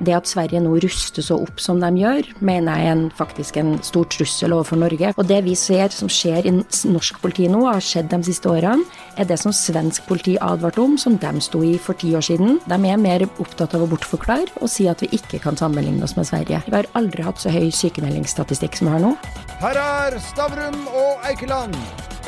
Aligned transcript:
Det 0.00 0.14
at 0.16 0.28
Sverige 0.28 0.62
nå 0.64 0.78
ruster 0.80 1.24
så 1.24 1.36
opp 1.44 1.60
som 1.60 1.80
de 1.82 1.90
gjør, 2.00 2.28
mener 2.40 2.78
jeg 2.78 2.88
er 2.88 2.94
en, 2.94 3.02
faktisk 3.16 3.58
en 3.60 3.74
stor 3.84 4.06
trussel 4.08 4.54
overfor 4.56 4.80
Norge. 4.80 5.12
Og 5.20 5.28
det 5.28 5.42
vi 5.44 5.54
ser 5.58 5.92
som 5.92 6.08
skjer 6.08 6.48
i 6.48 6.54
norsk 6.56 7.20
politi 7.20 7.48
nå, 7.52 7.66
har 7.68 7.84
skjedd 7.84 8.08
de 8.12 8.20
siste 8.30 8.48
årene, 8.48 8.86
er 9.20 9.28
det 9.28 9.36
som 9.42 9.52
svensk 9.52 10.06
politi 10.08 10.38
advarte 10.40 10.80
om, 10.80 10.96
som 11.00 11.18
de 11.20 11.44
sto 11.44 11.62
i 11.66 11.74
for 11.80 11.98
ti 12.00 12.14
år 12.16 12.24
siden. 12.24 12.58
De 12.64 12.78
er 12.78 13.00
mer 13.00 13.26
opptatt 13.28 13.76
av 13.76 13.84
å 13.84 13.90
bortforklare 13.90 14.60
og 14.60 14.72
si 14.72 14.88
at 14.90 15.04
vi 15.04 15.10
ikke 15.18 15.42
kan 15.44 15.58
sammenligne 15.60 16.04
oss 16.06 16.16
med 16.16 16.28
Sverige. 16.30 16.62
Vi 16.66 16.76
har 16.78 16.88
aldri 16.98 17.26
hatt 17.26 17.42
så 17.42 17.52
høy 17.52 17.68
sykemeldingsstatistikk 17.74 18.80
som 18.80 18.88
vi 18.88 18.96
har 18.96 19.04
nå. 19.04 19.14
Her 19.60 19.76
er 19.80 20.16
Stavrum 20.30 20.80
og 20.88 21.28
Eikeland, 21.28 21.76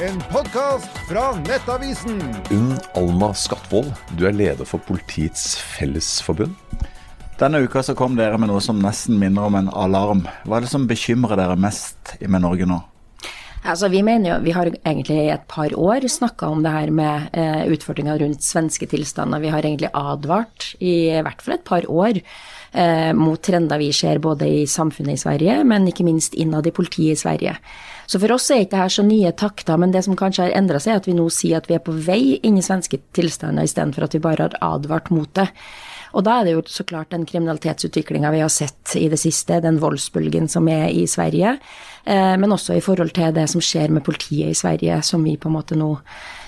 en 0.04 0.20
podkast 0.32 1.02
fra 1.08 1.30
Nettavisen. 1.46 2.20
Unn 2.52 2.74
Alma 2.98 3.32
Skatvold, 3.36 3.92
du 4.18 4.26
er 4.28 4.36
leder 4.36 4.68
for 4.68 4.82
Politiets 4.84 5.54
Fellesforbund. 5.72 6.56
Denne 7.42 7.58
uka 7.58 7.82
så 7.82 7.96
kom 7.98 8.14
dere 8.14 8.38
med 8.38 8.52
noe 8.52 8.62
som 8.62 8.78
nesten 8.78 9.16
minner 9.18 9.48
om 9.48 9.56
en 9.58 9.68
alarm. 9.74 10.20
Hva 10.46 10.60
er 10.60 10.62
det 10.62 10.70
som 10.70 10.84
bekymrer 10.86 11.34
dere 11.40 11.56
mest 11.58 12.12
med 12.22 12.44
Norge 12.44 12.68
nå? 12.70 12.76
Altså, 13.62 13.88
vi 13.90 14.02
mener 14.06 14.28
jo, 14.28 14.36
vi 14.44 14.54
har 14.54 14.70
egentlig 14.70 15.16
i 15.24 15.32
et 15.34 15.42
par 15.50 15.74
år 15.74 16.06
snakka 16.10 16.48
om 16.50 16.62
det 16.62 16.70
her 16.74 16.92
med 16.94 17.34
eh, 17.34 17.64
utfordringa 17.74 18.14
rundt 18.22 18.46
svenske 18.46 18.86
tilstander. 18.90 19.42
Vi 19.42 19.50
har 19.50 19.66
egentlig 19.66 19.90
advart 19.90 20.68
i, 20.78 21.10
i 21.10 21.22
hvert 21.22 21.42
fall 21.42 21.56
et 21.56 21.66
par 21.66 21.86
år 21.90 22.18
eh, 22.22 23.10
mot 23.18 23.42
trender 23.42 23.82
vi 23.82 23.90
ser 23.94 24.22
både 24.22 24.46
i 24.46 24.64
samfunnet 24.70 25.18
i 25.18 25.22
Sverige, 25.22 25.60
men 25.66 25.90
ikke 25.90 26.06
minst 26.06 26.38
innad 26.38 26.70
i 26.70 26.74
politiet 26.74 27.16
i 27.16 27.22
Sverige. 27.24 27.58
Så 28.06 28.22
for 28.22 28.34
oss 28.34 28.50
er 28.50 28.62
ikke 28.62 28.76
det 28.76 28.84
her 28.84 28.98
så 29.00 29.06
nye 29.06 29.34
takter, 29.34 29.78
men 29.82 29.94
det 29.94 30.04
som 30.06 30.18
kanskje 30.18 30.46
har 30.46 30.58
endra 30.58 30.78
seg, 30.82 30.94
er 30.94 31.02
at 31.02 31.10
vi 31.10 31.18
nå 31.18 31.26
sier 31.30 31.58
at 31.58 31.70
vi 31.70 31.78
er 31.78 31.82
på 31.82 31.94
vei 32.06 32.36
inn 32.42 32.58
i 32.58 32.66
svenske 32.66 33.02
tilstander, 33.18 33.66
istedenfor 33.66 34.06
at 34.06 34.14
vi 34.14 34.22
bare 34.26 34.46
har 34.46 34.62
advart 34.74 35.10
mot 35.10 35.30
det. 35.38 35.48
Og 36.12 36.24
da 36.26 36.38
er 36.38 36.46
det 36.46 36.54
jo 36.56 36.62
så 36.68 36.84
klart 36.88 37.12
den 37.14 37.26
kriminalitetsutviklinga 37.28 38.32
vi 38.34 38.42
har 38.44 38.52
sett 38.52 38.94
i 39.00 39.08
det 39.12 39.20
siste, 39.20 39.60
den 39.64 39.80
voldsbølgen 39.82 40.48
som 40.52 40.68
er 40.68 40.88
i 40.92 41.06
Sverige, 41.08 41.56
eh, 42.04 42.34
men 42.36 42.52
også 42.52 42.76
i 42.76 42.84
forhold 42.84 43.14
til 43.16 43.34
det 43.34 43.48
som 43.50 43.64
skjer 43.64 43.92
med 43.92 44.04
politiet 44.06 44.52
i 44.52 44.58
Sverige, 44.58 45.02
som 45.02 45.24
vi 45.24 45.38
på 45.40 45.50
en 45.50 45.56
måte 45.58 45.78
nå 45.78 45.94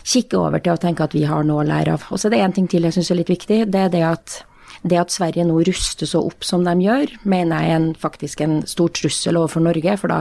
kikker 0.04 0.40
over 0.40 0.60
til 0.60 0.76
og 0.76 0.82
tenker 0.82 1.08
at 1.08 1.16
vi 1.16 1.24
har 1.28 1.46
noe 1.46 1.64
å 1.64 1.68
lære 1.68 1.96
av. 1.96 2.08
Og 2.12 2.20
så 2.20 2.28
er 2.28 2.36
det 2.36 2.42
én 2.44 2.56
ting 2.56 2.68
til 2.68 2.84
jeg 2.84 2.98
syns 2.98 3.12
er 3.14 3.22
litt 3.22 3.32
viktig. 3.32 3.64
Det 3.72 3.86
er 3.86 3.94
det 3.94 4.04
at 4.04 4.42
det 4.84 4.98
at 5.00 5.12
Sverige 5.12 5.46
nå 5.48 5.62
ruster 5.64 6.08
så 6.08 6.20
opp 6.28 6.44
som 6.44 6.64
de 6.66 6.74
gjør, 6.84 7.14
mener 7.24 7.62
jeg 7.62 7.72
er 7.72 7.78
en, 7.78 7.86
faktisk 7.96 8.42
en 8.44 8.58
stor 8.68 8.92
trussel 8.92 9.38
overfor 9.40 9.64
Norge, 9.64 9.96
for 10.00 10.12
da 10.12 10.18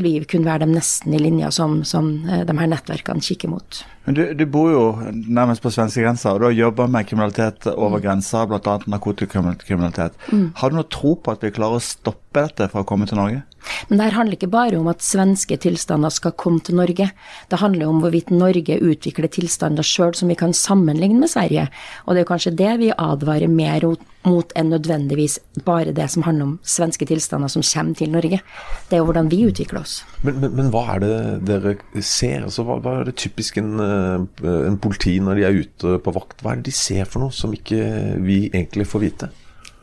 vil 0.00 0.22
vi 0.22 0.28
kunne 0.28 0.48
være 0.48 0.64
dem 0.64 0.72
nesten 0.76 1.12
i 1.12 1.20
linja 1.20 1.50
som, 1.52 1.82
som 1.84 2.14
eh, 2.24 2.46
de 2.48 2.56
her 2.58 2.70
nettverkene 2.72 3.24
kikker 3.24 3.52
mot. 3.52 3.82
Men 4.06 4.16
du, 4.16 4.22
du 4.34 4.44
bor 4.50 4.70
jo 4.72 4.84
nærmest 5.12 5.62
på 5.62 5.70
svenskegrensa, 5.70 6.32
og 6.32 6.40
du 6.40 6.48
har 6.48 6.56
jobba 6.56 6.88
med 6.90 7.06
kriminalitet 7.06 7.68
over 7.70 8.00
mm. 8.00 8.02
grensa, 8.06 8.46
bl.a. 8.50 8.78
narkotikakriminalitet. 8.90 10.16
Mm. 10.32 10.48
Har 10.58 10.72
du 10.72 10.78
noe 10.78 10.90
tro 10.90 11.14
på 11.14 11.34
at 11.34 11.44
vi 11.44 11.52
klarer 11.54 11.78
å 11.78 11.84
stoppe 11.84 12.42
dette 12.42 12.66
fra 12.72 12.82
å 12.82 12.88
komme 12.88 13.06
til 13.06 13.20
Norge? 13.20 13.44
Men 13.88 13.98
det 13.98 14.08
her 14.08 14.16
handler 14.16 14.38
ikke 14.38 14.50
bare 14.50 14.78
om 14.80 14.88
at 14.90 15.04
svenske 15.06 15.58
tilstander 15.62 16.10
skal 16.10 16.34
komme 16.40 16.64
til 16.66 16.80
Norge. 16.80 17.12
Det 17.50 17.60
handler 17.62 17.90
om 17.90 18.00
hvorvidt 18.02 18.32
Norge 18.34 18.80
utvikler 18.82 19.30
tilstander 19.30 19.86
sjøl 19.86 20.16
som 20.18 20.32
vi 20.32 20.38
kan 20.40 20.56
sammenligne 20.56 21.22
med 21.22 21.30
Sverige. 21.30 21.68
Og 22.06 22.16
det 22.16 22.24
er 22.24 22.32
kanskje 22.32 22.56
det 22.58 22.72
vi 22.82 22.90
advarer 22.96 23.52
mer 23.52 23.86
mot 24.28 24.52
enn 24.58 24.70
nødvendigvis 24.72 25.38
bare 25.66 25.94
det 25.94 26.08
som 26.12 26.24
handler 26.26 26.46
om 26.46 26.54
svenske 26.62 27.06
tilstander 27.08 27.50
som 27.50 27.64
kommer 27.66 27.98
til 27.98 28.12
Norge. 28.12 28.40
Det 28.88 28.96
er 28.96 29.02
jo 29.02 29.08
hvordan 29.08 29.30
vi 29.32 29.42
utvikler 29.48 29.82
oss. 29.82 29.96
Men, 30.22 30.38
men, 30.42 30.54
men 30.58 30.70
hva 30.74 30.84
er 30.94 31.02
det 31.02 31.12
dere 31.48 31.76
ser? 31.98 32.46
Altså, 32.46 32.64
hva, 32.66 32.78
hva, 32.82 33.00
er 33.00 33.10
det 33.10 33.18
typisk 33.22 33.58
en, 33.62 33.74
eh, 33.82 34.48
en 34.68 34.78
politi 34.82 35.18
når 35.22 35.38
de 35.38 35.46
er 35.48 35.62
ute 35.64 35.98
på 36.04 36.14
vakt? 36.14 36.42
Hva 36.42 36.54
er 36.54 36.62
det 36.62 36.70
de 36.70 36.76
ser 36.76 37.08
for 37.10 37.24
noe 37.24 37.34
som 37.34 37.54
ikke 37.56 37.82
vi 38.22 38.44
egentlig 38.52 38.88
får 38.90 39.06
vite? 39.06 39.32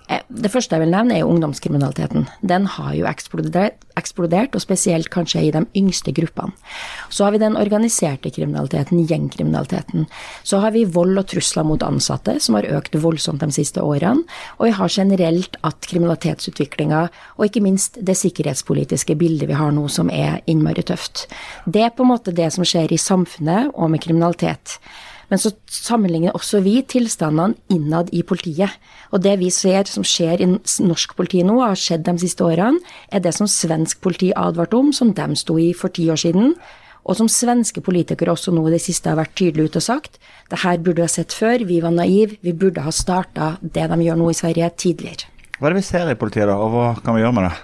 Eh, 0.10 0.24
det 0.30 0.50
første 0.50 0.76
jeg 0.76 0.84
vil 0.84 0.94
nevne, 0.94 1.16
er 1.16 1.22
jo 1.22 1.30
ungdomskriminaliteten. 1.30 2.26
Den 2.42 2.66
har 2.66 2.94
jo 2.98 3.06
eksplodert, 3.10 4.56
og 4.56 4.64
spesielt 4.64 5.10
kanskje 5.14 5.44
i 5.46 5.52
de 5.54 5.66
yngste 5.78 6.14
gruppene. 6.16 6.56
Så 7.14 7.26
har 7.26 7.36
vi 7.36 7.42
den 7.42 7.58
organiserte 7.60 8.32
kriminaliteten, 8.34 9.04
gjengkriminaliteten. 9.06 10.08
Så 10.44 10.62
har 10.64 10.74
vi 10.74 10.86
vold 10.86 11.18
og 11.20 11.28
trusler 11.30 11.68
mot 11.68 11.84
ansatte, 11.86 12.40
som 12.40 12.58
har 12.58 12.70
økt 12.80 12.96
voldsomt 12.96 13.44
de 13.44 13.52
siste 13.54 13.84
årene. 13.84 14.26
Og 14.58 14.70
vi 14.70 14.74
har 14.80 14.90
generelt 14.90 15.60
at 15.64 15.86
kriminalitetsutviklinga, 15.92 17.04
og 17.38 17.46
ikke 17.46 17.64
minst 17.66 18.00
det 18.02 18.18
sikkerhetspolitiske 18.18 19.16
bildet 19.20 19.50
vi 19.52 19.60
har 19.60 19.72
nå, 19.76 19.88
som 19.88 20.10
er 20.10 20.42
innmari 20.50 20.82
tøft. 20.82 21.28
Det 21.66 21.84
er 21.86 21.94
på 21.94 22.08
en 22.08 22.14
måte 22.16 22.34
det 22.34 22.50
som 22.56 22.66
skjer 22.66 22.94
i 22.94 22.98
samfunnet 22.98 23.76
og 23.76 23.92
med 23.92 24.02
kriminalitet. 24.02 24.79
Men 25.30 25.42
så 25.42 25.52
sammenligner 25.70 26.36
også 26.38 26.62
vi 26.66 26.80
tilstandene 26.90 27.58
innad 27.72 28.10
i 28.16 28.24
politiet. 28.26 28.74
Og 29.14 29.22
det 29.24 29.38
vi 29.42 29.52
ser 29.54 29.90
som 29.90 30.06
skjer 30.06 30.42
i 30.42 30.50
norsk 30.50 31.16
politi 31.18 31.44
nå, 31.46 31.60
har 31.62 31.78
skjedd 31.80 32.08
de 32.08 32.18
siste 32.22 32.46
årene, 32.46 32.82
er 33.14 33.24
det 33.24 33.36
som 33.38 33.50
svensk 33.50 34.02
politi 34.02 34.34
advarte 34.36 34.78
om, 34.78 34.94
som 34.94 35.14
de 35.14 35.30
sto 35.40 35.60
i 35.62 35.72
for 35.78 35.94
ti 35.94 36.10
år 36.10 36.22
siden. 36.26 36.56
Og 37.10 37.18
som 37.18 37.30
svenske 37.32 37.82
politikere 37.82 38.34
også 38.34 38.52
nå 38.54 38.66
i 38.68 38.76
det 38.76 38.84
siste 38.84 39.10
har 39.10 39.18
vært 39.22 39.38
tydelige 39.38 39.72
ute 39.72 39.82
og 39.82 39.86
sagt. 39.86 40.20
Det 40.50 40.62
her 40.66 40.82
burde 40.82 41.02
vi 41.02 41.08
ha 41.08 41.14
sett 41.14 41.34
før, 41.34 41.64
vi 41.66 41.80
var 41.82 41.96
naive, 41.96 42.38
vi 42.46 42.54
burde 42.54 42.84
ha 42.86 42.94
starta 42.94 43.56
det 43.62 43.88
de 43.90 44.02
gjør 44.06 44.20
nå 44.20 44.30
i 44.30 44.38
Sverige, 44.38 44.70
tidligere. 44.78 45.30
Hva 45.60 45.70
er 45.70 45.76
det 45.76 45.82
vi 45.82 45.90
ser 45.90 46.12
i 46.12 46.20
politiet 46.20 46.48
da, 46.50 46.58
og 46.60 46.74
hva 46.76 46.92
kan 47.04 47.18
vi 47.18 47.24
gjøre 47.24 47.36
med 47.38 47.50
det? 47.50 47.56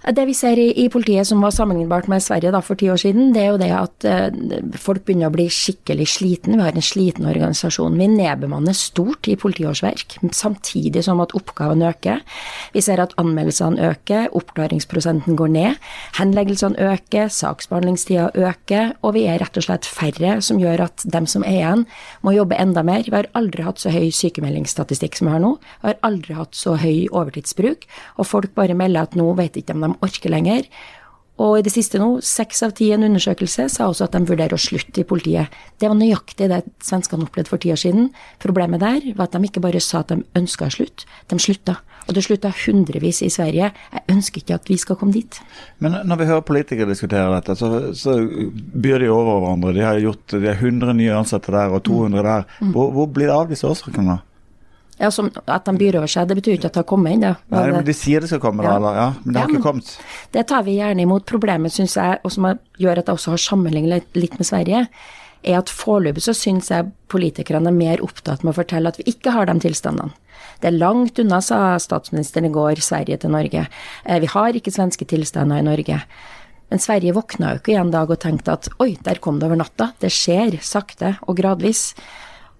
Det 0.00 0.22
vi 0.24 0.32
ser 0.32 0.56
i, 0.56 0.70
i, 0.80 0.86
politiet 0.88 1.28
som 1.28 1.42
var 1.44 1.52
sammenlignbart 1.52 2.06
med 2.08 2.22
Sverige 2.24 2.54
da, 2.54 2.62
for 2.64 2.78
ti 2.80 2.86
år 2.88 2.96
siden, 3.02 3.34
det 3.34 3.42
er 3.42 3.48
jo 3.50 3.58
det 3.60 3.68
at 3.76 4.06
eh, 4.08 4.62
folk 4.80 5.04
begynner 5.04 5.28
å 5.28 5.34
bli 5.34 5.44
skikkelig 5.52 6.06
sliten. 6.14 6.56
Vi 6.56 6.64
har 6.64 6.72
en 6.72 6.84
sliten 6.84 7.28
organisasjon. 7.28 7.98
Vi 8.00 8.06
nedbemanner 8.08 8.76
stort 8.76 9.28
i 9.28 9.36
politiårsverk, 9.36 10.16
samtidig 10.32 11.02
som 11.04 11.20
at 11.20 11.34
oppgavene 11.36 11.90
øker. 11.92 12.22
Vi 12.72 12.80
ser 12.84 13.02
at 13.04 13.12
anmeldelsene 13.20 13.90
øker, 13.90 14.30
oppklaringsprosenten 14.40 15.36
går 15.36 15.52
ned, 15.52 15.76
henleggelsene 16.16 16.80
øker, 16.80 17.28
saksbehandlingstida 17.36 18.30
øker, 18.40 18.96
og 19.04 19.18
vi 19.18 19.26
er 19.28 19.44
rett 19.44 19.60
og 19.60 19.68
slett 19.68 19.84
færre, 19.84 20.38
som 20.40 20.62
gjør 20.62 20.86
at 20.88 21.04
dem 21.12 21.28
som 21.28 21.44
er 21.44 21.58
igjen, 21.58 21.84
må 22.24 22.32
jobbe 22.38 22.56
enda 22.56 22.86
mer. 22.88 23.04
Vi 23.04 23.18
har 23.18 23.28
aldri 23.36 23.68
hatt 23.68 23.84
så 23.84 23.92
høy 23.92 24.08
sykemeldingsstatistikk 24.16 25.20
som 25.20 25.28
vi 25.28 25.36
har 25.36 25.44
nå. 25.44 25.54
Vi 25.84 25.92
har 25.92 26.00
aldri 26.08 26.40
hatt 26.40 26.56
så 26.56 26.78
høy 26.80 27.04
overtidsbruk, 27.12 27.84
og 28.16 28.32
folk 28.32 28.56
bare 28.56 28.78
melder 28.78 29.04
at 29.04 29.20
nå 29.20 29.28
vet 29.36 29.60
ikke 29.60 29.76
om 29.76 29.84
de 29.84 29.89
de 29.90 30.00
orker 30.06 30.32
lenger. 30.32 30.70
Og 31.40 31.56
i 31.56 31.64
det 31.64 31.72
siste 31.72 31.96
nå, 32.00 32.18
seks 32.24 32.60
av 32.66 32.74
ti 32.76 32.90
i 32.90 32.94
en 32.94 33.06
undersøkelse 33.06 33.70
sa 33.72 33.86
også 33.88 34.06
at 34.10 34.16
de 34.16 34.28
vurderer 34.28 34.52
å 34.52 34.60
slutte 34.60 35.00
i 35.00 35.06
politiet. 35.08 35.48
Det 35.80 35.88
var 35.88 35.96
nøyaktig 35.96 36.50
det 36.52 36.64
svenskene 36.84 37.24
opplevde 37.24 37.48
for 37.48 37.62
ti 37.62 37.72
år 37.72 37.80
siden. 37.80 38.10
Problemet 38.42 38.82
der 38.82 39.06
var 39.16 39.30
at 39.30 39.38
de 39.38 39.48
ikke 39.48 39.62
bare 39.64 39.80
sa 39.80 40.02
at 40.02 40.12
de 40.12 40.20
ønska 40.36 40.68
slutt, 40.74 41.06
de 41.32 41.40
slutta. 41.40 41.78
Og 42.08 42.16
det 42.16 42.24
slutta 42.26 42.50
hundrevis 42.64 43.22
i 43.24 43.30
Sverige. 43.32 43.70
Jeg 43.70 44.04
ønsker 44.12 44.42
ikke 44.42 44.56
at 44.58 44.68
vi 44.68 44.76
skal 44.80 44.98
komme 45.00 45.14
dit. 45.14 45.40
Men 45.80 45.96
når 46.08 46.20
vi 46.20 46.28
hører 46.28 46.46
politikere 46.48 46.90
diskutere 46.90 47.28
dette, 47.36 47.56
så, 47.56 47.92
så 47.96 48.16
byr 48.20 49.04
de 49.04 49.12
over 49.12 49.40
hverandre. 49.44 49.76
De 49.76 49.84
har 49.86 50.00
gjort 50.02 50.34
de 50.34 50.48
har 50.48 50.58
100 50.58 50.96
nye 50.98 51.14
ansatte 51.16 51.54
der 51.54 51.72
og 51.72 51.84
200 51.88 52.26
der. 52.26 52.48
Mm. 52.60 52.74
Hvor, 52.74 52.90
hvor 52.96 53.08
blir 53.14 53.30
det 53.30 53.36
av 53.36 53.52
disse 53.52 53.68
årsverkene? 53.68 54.20
Ja, 55.00 55.08
som, 55.14 55.30
At 55.48 55.64
de 55.64 55.72
byr 55.80 55.96
over 56.02 56.10
seg, 56.12 56.28
det 56.28 56.36
betyr 56.36 56.58
ikke 56.58 56.68
at 56.68 56.74
det 56.76 56.82
har 56.82 56.88
kommet 56.90 57.16
ennå. 57.16 57.32
Nei, 57.54 57.62
men 57.72 57.86
de 57.86 57.94
sier 57.96 58.20
det 58.20 58.28
skal 58.28 58.42
komme, 58.42 58.66
da, 58.66 58.74
ja, 58.76 59.06
men 59.22 59.32
det 59.32 59.40
har 59.40 59.48
ja, 59.48 59.54
ikke 59.54 59.64
kommet. 59.64 59.94
Det 60.36 60.44
tar 60.50 60.66
vi 60.66 60.76
gjerne 60.76 61.06
imot. 61.06 61.24
Problemet, 61.30 61.72
syns 61.72 61.96
jeg, 61.96 62.18
og 62.20 62.34
som 62.34 62.50
gjør 62.80 63.00
at 63.00 63.08
jeg 63.08 63.16
også 63.16 63.32
har 63.32 63.42
sammenlignet 63.46 64.18
litt 64.18 64.36
med 64.36 64.48
Sverige, 64.50 64.82
er 65.40 65.56
at 65.56 65.72
foreløpig 65.72 66.20
så 66.24 66.34
syns 66.36 66.68
jeg 66.68 66.90
politikerne 67.08 67.72
er 67.72 67.78
mer 67.78 68.02
opptatt 68.04 68.44
med 68.44 68.52
å 68.52 68.58
fortelle 68.58 68.92
at 68.92 69.00
vi 69.00 69.08
ikke 69.08 69.32
har 69.32 69.48
de 69.48 69.56
tilstandene. 69.64 70.12
Det 70.60 70.68
er 70.68 70.76
langt 70.76 71.18
unna, 71.22 71.40
sa 71.40 71.78
statsministeren 71.80 72.50
i 72.50 72.52
går, 72.52 72.82
Sverige 72.84 73.16
til 73.22 73.32
Norge. 73.32 73.64
Eh, 74.04 74.20
vi 74.20 74.28
har 74.28 74.56
ikke 74.56 74.72
svenske 74.74 75.08
tilstander 75.08 75.62
i 75.62 75.64
Norge. 75.64 76.02
Men 76.70 76.82
Sverige 76.82 77.16
våkna 77.16 77.54
jo 77.54 77.60
ikke 77.62 77.78
en 77.80 77.92
dag 77.92 78.12
og 78.12 78.20
tenkte 78.22 78.54
at 78.54 78.68
oi, 78.82 78.92
der 79.02 79.18
kom 79.22 79.40
det 79.40 79.48
over 79.48 79.58
natta. 79.58 79.90
Det 80.00 80.12
skjer 80.12 80.60
sakte 80.62 81.16
og 81.26 81.40
gradvis. 81.40 81.94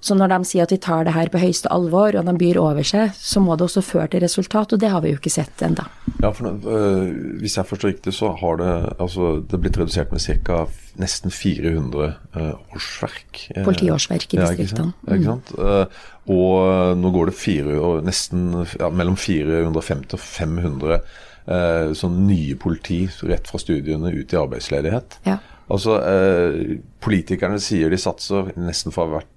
Så 0.00 0.16
når 0.16 0.32
de 0.32 0.48
sier 0.48 0.64
at 0.64 0.72
vi 0.72 0.78
tar 0.80 1.04
det 1.04 1.12
her 1.12 1.28
på 1.32 1.40
høyeste 1.42 1.68
alvor, 1.72 2.16
og 2.16 2.24
de 2.24 2.32
byr 2.40 2.58
over 2.60 2.86
seg, 2.86 3.12
så 3.20 3.42
må 3.44 3.56
det 3.56 3.66
også 3.66 3.82
føre 3.84 4.08
til 4.12 4.22
resultat, 4.24 4.72
og 4.72 4.80
det 4.80 4.88
har 4.92 5.02
vi 5.04 5.12
jo 5.12 5.18
ikke 5.20 5.32
sett 5.32 5.60
ennå. 5.64 5.84
Ja, 6.22 6.30
for 6.36 6.48
øh, 6.48 7.10
hvis 7.40 7.58
jeg 7.58 7.68
forstår 7.68 7.92
riktig, 7.92 8.14
så 8.16 8.32
har 8.40 8.60
det 8.60 8.70
altså, 8.96 9.32
det 9.50 9.60
blitt 9.60 9.76
redusert 9.80 10.12
med 10.12 10.24
ca. 10.24 10.62
nesten 11.00 11.30
400 11.30 12.06
øh, 12.36 12.54
årsverk. 12.72 13.42
Eh, 13.54 13.64
Politiårsverk 13.64 14.34
i 14.34 14.40
distriktene. 14.40 14.94
Ja, 15.06 15.18
ikke 15.18 15.28
sant. 15.34 15.52
Mm. 15.56 15.64
Uh, 15.68 16.08
og 16.30 17.00
nå 17.00 17.10
går 17.12 17.30
det 17.30 17.36
fire, 17.36 17.90
nesten 18.06 18.54
ja, 18.78 18.88
mellom 18.92 19.16
450 19.20 20.16
og 20.16 20.22
500 20.22 20.96
uh, 20.96 21.92
sånn 21.96 22.22
nye 22.28 22.56
politi 22.60 23.02
rett 23.28 23.48
fra 23.50 23.60
studiene 23.60 24.12
ut 24.14 24.32
i 24.32 24.40
arbeidsledighet. 24.40 25.20
Ja. 25.28 25.40
Altså, 25.70 25.98
uh, 26.00 26.78
Politikerne 27.04 27.60
sier 27.62 27.92
de 27.92 28.00
satser 28.00 28.52
nesten 28.60 28.94
for 28.94 29.12
hvert 29.12 29.28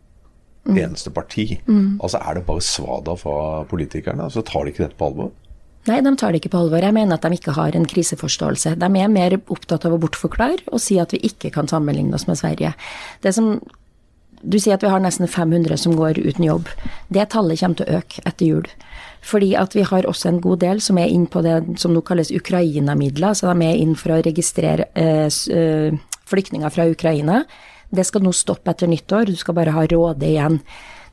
mm. 0.69 0.77
eneste 0.77 1.13
parti. 1.13 1.61
Mm. 1.67 1.99
Altså 2.01 2.21
Er 2.21 2.39
det 2.39 2.45
bare 2.47 2.61
svada 2.61 3.15
fra 3.19 3.63
politikerne? 3.69 4.29
Altså 4.29 4.43
Tar 4.45 4.65
de 4.65 4.73
ikke 4.73 4.85
dette 4.85 4.99
på 4.99 5.11
alvor? 5.11 5.31
Nei, 5.83 5.99
de 5.99 6.15
tar 6.15 6.31
det 6.31 6.39
ikke 6.39 6.53
på 6.53 6.63
alvor. 6.63 6.79
Jeg 6.79 6.95
mener 6.95 7.17
at 7.17 7.25
de 7.27 7.35
ikke 7.35 7.57
har 7.57 7.75
en 7.75 7.87
kriseforståelse. 7.89 8.77
De 8.79 8.87
er 8.87 9.11
mer 9.11 9.35
opptatt 9.51 9.83
av 9.83 9.95
å 9.95 9.99
bortforklare 9.99 10.63
og 10.71 10.79
si 10.79 10.99
at 11.01 11.11
vi 11.11 11.19
ikke 11.27 11.51
kan 11.51 11.67
sammenligne 11.67 12.15
oss 12.15 12.27
med 12.29 12.39
Sverige. 12.39 12.71
Det 13.23 13.33
som 13.35 13.57
du 14.43 14.57
sier 14.59 14.75
at 14.75 14.83
vi 14.83 14.91
har 14.91 14.99
nesten 15.03 15.27
500 15.27 15.79
som 15.79 15.95
går 15.95 16.19
uten 16.19 16.45
jobb. 16.45 16.71
Det 17.11 17.29
tallet 17.31 17.59
kommer 17.59 17.79
til 17.79 17.87
å 17.87 17.99
øke 17.99 18.23
etter 18.27 18.47
jul. 18.47 18.71
Fordi 19.23 19.53
at 19.55 19.75
vi 19.75 19.85
har 19.87 20.07
også 20.07 20.29
en 20.29 20.41
god 20.43 20.59
del 20.63 20.81
som 20.83 20.99
er 20.99 21.11
inn 21.11 21.29
på 21.31 21.43
det 21.45 21.79
som 21.79 21.93
nå 21.95 22.03
kalles 22.03 22.31
Ukraina-midler. 22.31 23.37
Så 23.39 23.47
de 23.47 23.67
er 23.67 23.79
inn 23.79 23.95
for 23.99 24.15
å 24.15 24.23
registrere 24.23 24.89
eh, 24.99 25.29
eh, 25.31 25.95
flyktninger 26.27 26.75
fra 26.75 26.89
Ukraina. 26.91 27.43
Det 27.93 28.05
skal 28.07 28.25
nå 28.25 28.33
stoppe 28.33 28.73
etter 28.73 28.89
nyttår, 28.89 29.29
du 29.29 29.37
skal 29.37 29.57
bare 29.57 29.73
ha 29.75 29.85
råde 29.85 30.25
igjen. 30.25 30.59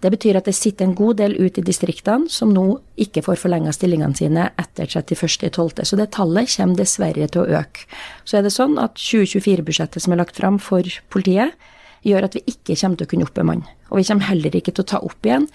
Det 0.00 0.08
betyr 0.14 0.38
at 0.38 0.46
det 0.48 0.54
sitter 0.56 0.86
en 0.86 0.94
god 0.96 1.18
del 1.20 1.34
ute 1.36 1.60
i 1.60 1.64
distriktene 1.64 2.30
som 2.32 2.54
nå 2.56 2.64
ikke 3.04 3.20
får 3.26 3.36
forlenga 3.42 3.72
stillingene 3.76 4.16
sine 4.16 4.46
etter 4.60 4.88
31.12. 4.88 5.82
Så 5.84 5.98
det 6.00 6.08
tallet 6.16 6.48
kommer 6.54 6.78
dessverre 6.78 7.28
til 7.28 7.42
å 7.42 7.58
øke. 7.60 7.84
Så 8.24 8.38
er 8.38 8.46
det 8.46 8.54
sånn 8.54 8.78
at 8.80 8.96
2024-budsjettet 8.96 10.00
som 10.00 10.16
er 10.16 10.22
lagt 10.22 10.40
fram 10.40 10.56
for 10.62 10.88
politiet, 11.12 11.52
gjør 12.00 12.30
at 12.30 12.38
vi 12.38 12.46
ikke 12.48 12.78
kommer 12.80 12.96
til 12.96 13.04
å 13.04 13.10
kunne 13.10 13.26
oppbemanne. 13.28 13.76
Og 13.90 14.00
vi 14.00 14.06
kommer 14.08 14.30
heller 14.30 14.56
ikke 14.56 14.72
til 14.72 14.86
å 14.86 14.90
ta 14.94 15.02
opp 15.04 15.28
igjen 15.28 15.50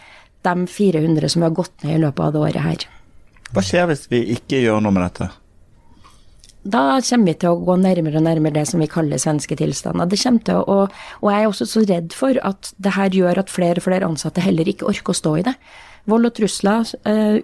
de 0.45 0.67
400 0.69 1.31
som 1.33 1.41
vi 1.41 1.49
har 1.49 1.57
gått 1.57 1.87
ned 1.87 1.97
i 1.97 2.03
løpet 2.03 2.21
av 2.27 2.35
det 2.35 2.43
året 2.45 2.67
her. 2.67 2.85
Hva 3.55 3.65
skjer 3.65 3.89
hvis 3.89 4.05
vi 4.11 4.21
ikke 4.35 4.61
gjør 4.61 4.83
noe 4.85 4.93
med 4.93 5.07
dette? 5.07 5.31
Da 6.65 6.97
kommer 6.97 7.29
vi 7.29 7.35
til 7.37 7.53
å 7.53 7.61
gå 7.61 7.75
nærmere 7.77 8.17
og 8.17 8.25
nærmere 8.25 8.57
det 8.57 8.63
som 8.71 8.81
vi 8.81 8.89
kaller 8.89 9.21
svenske 9.21 9.53
tilstander. 9.59 10.07
Det 10.09 10.17
kommer 10.17 10.45
til 10.47 10.61
å, 10.63 10.77
og 11.21 11.27
jeg 11.29 11.43
er 11.43 11.49
også 11.51 11.67
så 11.69 11.83
redd 11.85 12.15
for 12.17 12.39
at 12.41 12.71
det 12.81 12.95
her 12.95 13.13
gjør 13.13 13.43
at 13.43 13.53
flere 13.53 13.77
og 13.77 13.85
flere 13.85 14.07
ansatte 14.09 14.41
heller 14.41 14.71
ikke 14.71 14.87
orker 14.89 15.13
å 15.13 15.19
stå 15.19 15.33
i 15.37 15.43
det. 15.45 15.53
Vold 16.09 16.29
og 16.31 16.33
trusler, 16.37 16.89
eh, 17.05 17.37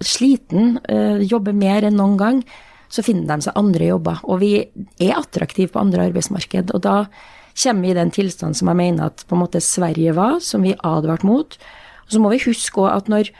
sliten, 0.00 0.78
eh, 0.88 1.20
jobber 1.28 1.52
mer 1.52 1.84
enn 1.84 2.00
noen 2.00 2.16
gang. 2.16 2.42
Så 2.88 3.04
finner 3.04 3.26
de 3.28 3.44
seg 3.44 3.56
andre 3.56 3.92
jobber. 3.92 4.20
Og 4.24 4.40
vi 4.40 4.54
er 5.00 5.20
attraktive 5.20 5.72
på 5.72 5.80
andre 5.80 6.08
arbeidsmarked. 6.08 6.74
Og 6.74 6.80
da 6.80 7.06
kommer 7.54 7.82
vi 7.82 7.90
i 7.90 8.00
den 8.00 8.10
tilstanden 8.10 8.56
som 8.56 8.68
jeg 8.68 8.76
mener 8.76 9.04
at 9.04 9.24
på 9.28 9.36
en 9.36 9.44
måte 9.46 9.60
Sverige 9.60 10.14
var, 10.14 10.40
som 10.40 10.62
vi 10.62 10.74
advarte 10.74 11.24
mot. 11.24 11.58
Og 12.06 12.10
så 12.10 12.20
må 12.20 12.30
vi 12.30 12.44
huske 12.44 12.88
at 12.88 13.08
når 13.08 13.30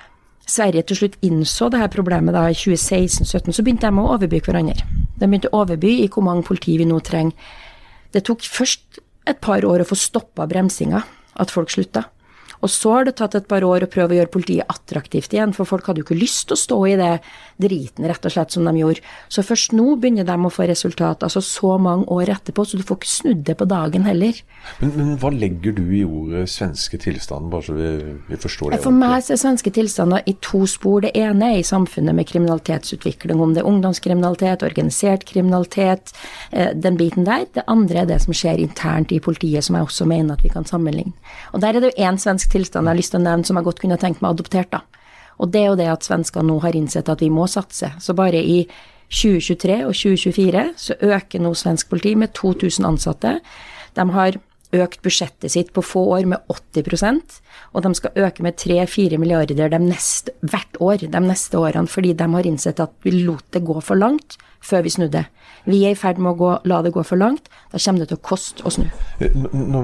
Sverige 0.48 0.82
til 0.88 0.98
slutt 0.98 1.18
innså 1.22 1.68
det 1.70 1.80
her 1.80 1.90
problemet 1.92 2.34
da 2.34 2.48
i 2.50 2.56
2016-2017, 2.56 3.52
så 3.54 3.62
begynte 3.62 3.90
de 3.90 4.02
å 4.02 4.14
overby 4.16 4.40
hverandre. 4.42 4.86
De 5.18 5.28
begynte 5.28 5.52
å 5.52 5.62
overby 5.62 6.00
i 6.02 6.08
hvor 6.10 6.26
mange 6.26 6.46
politi 6.48 6.74
vi 6.80 6.88
nå 6.88 6.98
trenger. 7.04 7.36
Det 8.12 8.24
tok 8.26 8.42
først 8.44 9.00
et 9.28 9.38
par 9.40 9.64
år 9.64 9.84
å 9.84 9.88
få 9.88 9.96
stoppa 9.98 10.48
bremsinga, 10.50 11.04
at 11.40 11.52
folk 11.54 11.70
slutta. 11.72 12.04
Og 12.62 12.70
så 12.70 12.92
har 12.94 13.08
det 13.08 13.16
tatt 13.18 13.34
et 13.34 13.48
par 13.50 13.64
år 13.66 13.86
å 13.86 13.90
prøve 13.90 14.14
å 14.14 14.20
gjøre 14.20 14.32
politiet 14.32 14.70
attraktivt 14.70 15.34
igjen, 15.34 15.54
for 15.56 15.68
folk 15.68 15.88
hadde 15.88 16.02
jo 16.02 16.06
ikke 16.06 16.20
lyst 16.20 16.46
til 16.48 16.56
å 16.56 16.62
stå 16.62 16.78
i 16.92 16.98
det 17.00 17.12
driten, 17.62 18.06
rett 18.08 18.26
og 18.26 18.34
slett, 18.34 18.54
som 18.54 18.66
de 18.66 18.74
gjorde. 18.78 19.02
Så 19.32 19.44
først 19.46 19.74
nå 19.76 19.96
begynner 20.00 20.26
de 20.26 20.36
å 20.36 20.52
få 20.52 20.66
resultat, 20.70 21.24
altså 21.26 21.42
så 21.44 21.74
mange 21.82 22.06
år 22.12 22.30
etterpå, 22.36 22.64
så 22.66 22.78
du 22.78 22.84
får 22.86 23.00
ikke 23.00 23.10
snudd 23.10 23.42
det 23.48 23.56
på 23.58 23.68
dagen 23.70 24.06
heller. 24.06 24.38
Men, 24.80 24.94
men 24.96 25.10
hva 25.22 25.32
legger 25.34 25.74
du 25.76 25.84
i 25.90 26.04
ordet 26.06 26.44
svenske 26.50 27.00
tilstanden, 27.02 27.50
bare 27.52 27.66
så 27.66 27.76
vi, 27.76 27.90
vi 28.30 28.40
forstår 28.42 28.74
det? 28.76 28.80
For 28.84 28.94
meg 28.94 29.18
er 29.18 29.40
svenske 29.40 29.72
tilstander 29.74 30.22
i 30.30 30.36
to 30.44 30.62
spor. 30.70 31.02
Det 31.04 31.12
ene 31.18 31.52
er 31.52 31.60
i 31.60 31.66
samfunnet 31.66 32.16
med 32.18 32.28
kriminalitetsutvikling, 32.30 33.42
om 33.42 33.56
det 33.56 33.64
er 33.64 33.70
ungdomskriminalitet, 33.70 34.62
organisert 34.66 35.26
kriminalitet, 35.28 36.14
eh, 36.50 36.70
den 36.78 36.98
biten 37.00 37.26
der. 37.26 37.48
Det 37.54 37.66
andre 37.70 38.04
er 38.04 38.10
det 38.10 38.20
som 38.22 38.36
skjer 38.36 38.62
internt 38.62 39.14
i 39.14 39.20
politiet, 39.22 39.66
som 39.66 39.78
jeg 39.78 39.88
også 39.88 40.06
mener 40.06 40.38
at 40.38 40.46
vi 40.46 40.52
kan 40.52 40.66
sammenligne. 40.68 41.14
Og 41.52 41.62
der 41.62 41.74
er 41.74 41.82
det 41.82 41.92
jo 41.92 42.06
én 42.06 42.20
svensk 42.20 42.51
tilstand 42.52 42.86
jeg 42.86 42.92
har 42.92 43.00
lyst 43.00 43.14
til 43.14 43.22
å 43.22 43.26
nevne 43.26 43.48
som 43.48 43.58
jeg 43.58 43.66
godt 43.68 43.82
kunne 43.82 44.00
tenkt 44.00 44.22
meg 44.22 44.34
adoptert, 44.34 44.72
da. 44.72 44.82
Og 45.42 45.50
det 45.50 45.62
er 45.62 45.70
jo 45.70 45.78
det 45.80 45.90
at 45.90 46.06
svenskene 46.06 46.46
nå 46.46 46.58
har 46.62 46.76
innsett 46.76 47.08
at 47.10 47.22
vi 47.24 47.30
må 47.32 47.48
satse. 47.50 47.88
Så 47.98 48.14
bare 48.14 48.38
i 48.38 48.62
2023 49.12 49.78
og 49.88 49.94
2024 49.96 50.64
så 50.78 50.96
øker 51.02 51.42
nå 51.42 51.52
svensk 51.58 51.90
politi 51.90 52.14
med 52.16 52.32
2000 52.36 52.86
ansatte. 52.88 53.38
De 53.96 54.06
har 54.14 54.38
økt 54.72 55.02
budsjettet 55.04 55.52
sitt 55.52 55.72
på 55.76 55.84
få 55.84 56.06
år 56.16 56.28
med 56.32 56.52
80% 56.52 57.40
og 57.72 57.84
de 57.84 57.92
skal 57.96 58.24
øke 58.26 58.44
med 58.44 58.60
3-4 58.60 59.18
milliarder 59.20 59.78
neste, 59.80 60.34
hvert 60.40 60.76
år 60.80 61.06
de 61.08 61.20
neste 61.24 61.58
årene, 61.58 61.88
fordi 61.88 62.12
de 62.12 62.28
har 62.34 62.48
innsett 62.48 62.80
at 62.84 62.92
vi 63.04 63.14
lot 63.22 63.44
det 63.52 63.64
gå 63.64 63.78
for 63.80 63.96
langt 63.96 64.36
før 64.62 64.84
vi 64.84 64.92
snudde. 64.94 65.24
Vi 65.66 65.80
er 65.86 65.94
i 65.94 65.98
ferd 65.98 66.20
med 66.22 66.34
å 66.34 66.38
gå, 66.38 66.50
la 66.70 66.80
det 66.84 66.92
gå 66.94 67.02
for 67.06 67.18
langt. 67.18 67.48
Da 67.72 67.80
kommer 67.82 68.02
det 68.02 68.10
til 68.12 68.18
å 68.18 68.24
koste 68.28 68.64
å 68.66 68.70
snu. 68.70 68.84
Eh, 69.22 69.34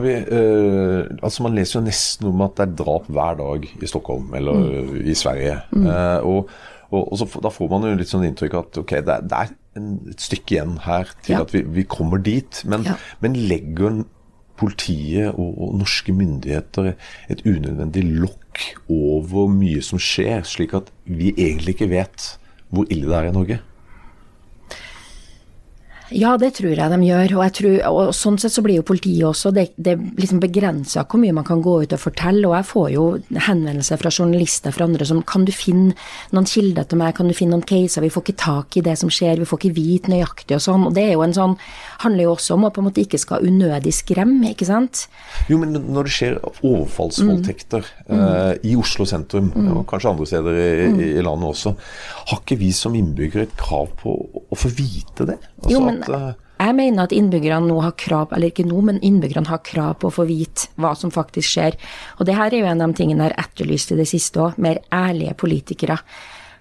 vi, 0.02 0.14
eh, 0.14 1.08
altså 1.22 1.46
Man 1.46 1.56
leser 1.56 1.78
jo 1.78 1.86
nesten 1.86 2.28
om 2.30 2.42
at 2.46 2.58
det 2.58 2.66
er 2.66 2.76
drap 2.82 3.08
hver 3.10 3.38
dag 3.40 3.66
i 3.66 3.90
Stockholm 3.90 4.34
eller 4.38 4.58
mm. 4.58 4.92
i 5.02 5.16
Sverige. 5.18 5.56
Mm. 5.72 5.86
Eh, 5.86 6.26
og, 6.26 6.52
og, 6.90 7.00
og 7.00 7.18
så, 7.18 7.28
Da 7.42 7.50
får 7.54 7.72
man 7.72 7.88
jo 7.88 7.96
litt 7.98 8.12
sånn 8.12 8.26
inntrykk 8.28 8.58
at 8.58 8.82
ok, 8.84 8.94
det, 9.06 9.18
det 9.30 9.40
er 9.40 9.54
en, 9.78 9.90
et 10.12 10.28
stykke 10.28 10.56
igjen 10.56 10.78
her 10.86 11.10
til 11.22 11.38
ja. 11.38 11.42
at 11.46 11.54
vi, 11.54 11.64
vi, 11.78 11.86
kommer 11.90 12.22
dit. 12.22 12.62
Men, 12.66 12.86
ja. 12.86 12.98
men 13.24 13.38
legger 13.50 14.02
politiet 14.58 15.30
og, 15.30 15.54
og, 15.54 15.76
norske 15.78 16.12
myndigheter 16.12 16.92
et 17.30 17.44
unødvendig 17.46 18.04
lokk 18.04 18.64
over 18.90 19.48
mye 19.52 19.82
som 19.84 20.00
skjer, 20.02 20.42
slik 20.48 20.74
at 20.76 20.92
vi 21.04 21.32
egentlig 21.36 21.76
ikke 21.76 21.92
vet 21.92 22.34
hvor 22.74 22.88
ille 22.92 23.08
det 23.08 23.16
er 23.16 23.30
i 23.30 23.34
Norge? 23.34 23.60
Ja, 26.14 26.36
det 26.40 26.54
tror 26.56 26.72
jeg 26.72 26.92
de 26.92 26.98
gjør. 27.04 27.34
Og, 27.38 27.52
tror, 27.58 27.76
og 27.90 28.12
sånn 28.16 28.38
sett 28.40 28.54
så 28.54 28.64
blir 28.64 28.80
jo 28.80 28.86
politiet 28.86 29.26
også 29.28 29.52
Det, 29.54 29.68
det 29.76 29.96
liksom 30.18 30.40
begrenser 30.42 31.06
hvor 31.08 31.20
mye 31.22 31.34
man 31.36 31.46
kan 31.46 31.62
gå 31.64 31.74
ut 31.84 31.94
og 31.96 32.02
fortelle. 32.02 32.46
Og 32.48 32.56
jeg 32.56 32.68
får 32.70 32.88
jo 32.94 33.04
henvendelser 33.48 34.00
fra 34.00 34.12
journalister 34.12 34.74
fra 34.74 34.88
andre 34.88 35.08
som 35.08 35.22
Kan 35.28 35.44
du 35.48 35.52
finne 35.52 35.96
noen 36.32 36.48
kilder 36.48 36.88
til 36.88 37.02
meg? 37.02 37.14
Kan 37.18 37.28
du 37.30 37.36
finne 37.36 37.56
noen 37.56 37.66
caser? 37.68 38.04
Vi 38.04 38.12
får 38.12 38.26
ikke 38.26 38.40
tak 38.44 38.80
i 38.80 38.84
det 38.84 38.96
som 39.00 39.12
skjer. 39.12 39.42
Vi 39.42 39.48
får 39.48 39.62
ikke 39.62 39.76
vite 39.76 40.12
nøyaktig 40.12 40.56
og 40.56 40.64
sånn. 40.64 40.88
Og 40.88 40.96
det 40.96 41.08
er 41.08 41.16
jo 41.16 41.26
en 41.26 41.36
sånn 41.36 41.58
handler 42.04 42.28
jo 42.28 42.34
også 42.36 42.54
om 42.54 42.66
å 42.68 42.70
på 42.74 42.82
en 42.82 42.88
måte 42.88 43.02
ikke 43.02 43.18
skal 43.20 43.44
unødig 43.46 43.92
skremme, 43.96 44.52
ikke 44.52 44.68
sant? 44.68 45.06
Jo, 45.50 45.58
men 45.60 45.74
når 45.74 46.08
det 46.08 46.14
skjer 46.14 46.38
overfallsvoldtekter 46.44 47.86
mm. 48.06 48.12
uh, 48.12 48.52
i 48.66 48.76
Oslo 48.78 49.06
sentrum, 49.08 49.50
mm. 49.54 49.70
og 49.72 49.86
kanskje 49.90 50.12
andre 50.12 50.28
steder 50.30 50.58
i, 50.62 50.68
mm. 50.92 51.00
i, 51.08 51.24
landet 51.26 51.50
også, 51.50 51.74
har 52.30 52.42
ikke 52.42 52.58
vi 52.60 52.70
som 52.76 52.94
innbyggere 52.98 53.48
et 53.48 53.56
krav 53.58 53.90
på 53.98 54.14
å 54.14 54.58
få 54.58 54.70
vite 54.78 55.26
det? 55.32 55.38
Altså 55.58 55.74
jo, 55.74 55.82
men... 55.88 55.97
Uh, 56.06 56.32
jeg 56.58 56.74
mener 56.74 57.06
at 57.06 57.14
innbyggerne 57.14 57.70
nå 57.70 57.78
har 57.84 57.94
krav, 58.00 58.32
eller 58.34 58.50
ikke 58.50 58.66
nå, 58.66 58.80
men 58.88 58.98
innbyggerne 59.04 59.50
har 59.50 59.62
krav 59.66 60.00
på 60.02 60.10
å 60.10 60.16
få 60.18 60.26
vite 60.28 60.72
hva 60.80 60.94
som 60.98 61.12
faktisk 61.14 61.54
skjer. 61.54 61.78
Og 62.18 62.26
det 62.26 62.34
her 62.38 62.50
er 62.50 62.64
jo 62.64 62.70
en 62.72 62.82
av 62.82 62.92
de 62.92 62.98
tingene 62.98 63.24
jeg 63.26 63.34
har 63.34 63.46
etterlyst 63.46 63.94
i 63.94 63.98
det 64.00 64.08
siste 64.10 64.42
òg, 64.42 64.58
mer 64.62 64.82
ærlige 64.94 65.36
politikere. 65.38 66.00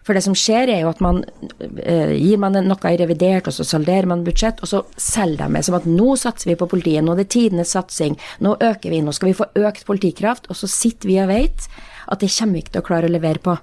For 0.08 0.16
det 0.16 0.24
som 0.24 0.36
skjer, 0.38 0.70
er 0.72 0.86
jo 0.86 0.92
at 0.94 1.02
man 1.04 1.18
eh, 1.60 2.14
gir 2.16 2.40
man 2.40 2.56
noe 2.64 2.92
i 2.94 3.00
revidert, 3.02 3.50
og 3.50 3.56
så 3.58 3.66
salderer 3.68 4.08
man 4.08 4.24
budsjett, 4.24 4.62
og 4.64 4.70
så 4.72 4.84
selger 4.96 5.50
de 5.50 5.58
det 5.58 5.66
som 5.68 5.76
at 5.76 5.88
nå 5.90 6.14
satser 6.16 6.54
vi 6.54 6.60
på 6.62 6.70
politiet, 6.72 7.04
nå 7.04 7.12
er 7.12 7.26
det 7.26 7.32
tidenes 7.34 7.74
satsing, 7.76 8.16
nå 8.46 8.54
øker 8.56 8.94
vi, 8.94 9.02
nå 9.04 9.12
skal 9.18 9.34
vi 9.34 9.36
få 9.36 9.50
økt 9.66 9.84
politikraft, 9.90 10.48
og 10.48 10.62
så 10.62 10.70
sitter 10.72 11.12
vi 11.12 11.20
og 11.26 11.28
vet 11.34 11.68
at 12.08 12.24
det 12.24 12.32
kommer 12.38 12.56
vi 12.56 12.64
ikke 12.64 12.78
til 12.78 12.86
å 12.86 12.88
klare 12.88 13.10
å 13.10 13.16
levere 13.18 13.44
på. 13.44 13.58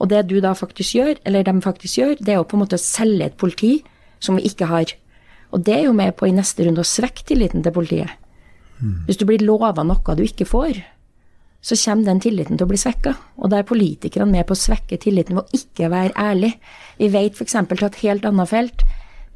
Og 0.00 0.12
det 0.12 0.22
du 0.30 0.38
da 0.44 0.54
faktisk 0.54 1.00
gjør, 1.00 1.16
eller 1.26 1.48
de 1.48 1.56
faktisk 1.64 1.98
gjør, 1.98 2.14
det 2.20 2.36
er 2.36 2.38
jo 2.38 2.46
på 2.46 2.60
en 2.60 2.62
måte 2.68 2.78
å 2.78 2.84
selge 2.84 3.26
et 3.26 3.40
politi 3.40 3.80
som 4.22 4.38
vi 4.38 4.46
ikke 4.46 4.70
har. 4.70 4.94
Og 5.50 5.64
det 5.66 5.76
er 5.76 5.84
jo 5.88 5.96
med 5.96 6.14
på 6.18 6.28
i 6.28 6.34
neste 6.34 6.66
runde 6.66 6.82
å 6.82 6.86
svekke 6.86 7.26
tilliten 7.26 7.64
til 7.64 7.74
politiet. 7.74 8.16
Mm. 8.80 9.04
Hvis 9.08 9.20
du 9.20 9.26
blir 9.28 9.42
lova 9.44 9.84
noe 9.84 10.16
du 10.16 10.22
ikke 10.24 10.48
får, 10.48 10.80
så 11.60 11.76
kommer 11.76 12.08
den 12.08 12.22
tilliten 12.24 12.56
til 12.56 12.64
å 12.64 12.70
bli 12.70 12.80
svekka. 12.80 13.14
Og 13.36 13.50
da 13.52 13.60
er 13.60 13.68
politikerne 13.68 14.32
med 14.32 14.46
på 14.48 14.56
å 14.56 14.60
svekke 14.60 14.96
tilliten 15.00 15.36
ved 15.36 15.44
å 15.44 15.60
ikke 15.60 15.90
være 15.92 16.16
ærlig. 16.16 16.54
Vi 16.98 17.10
vet 17.12 17.36
f.eks. 17.36 17.58
til 17.68 17.86
et 17.86 18.00
helt 18.04 18.28
annet 18.28 18.48
felt. 18.48 18.84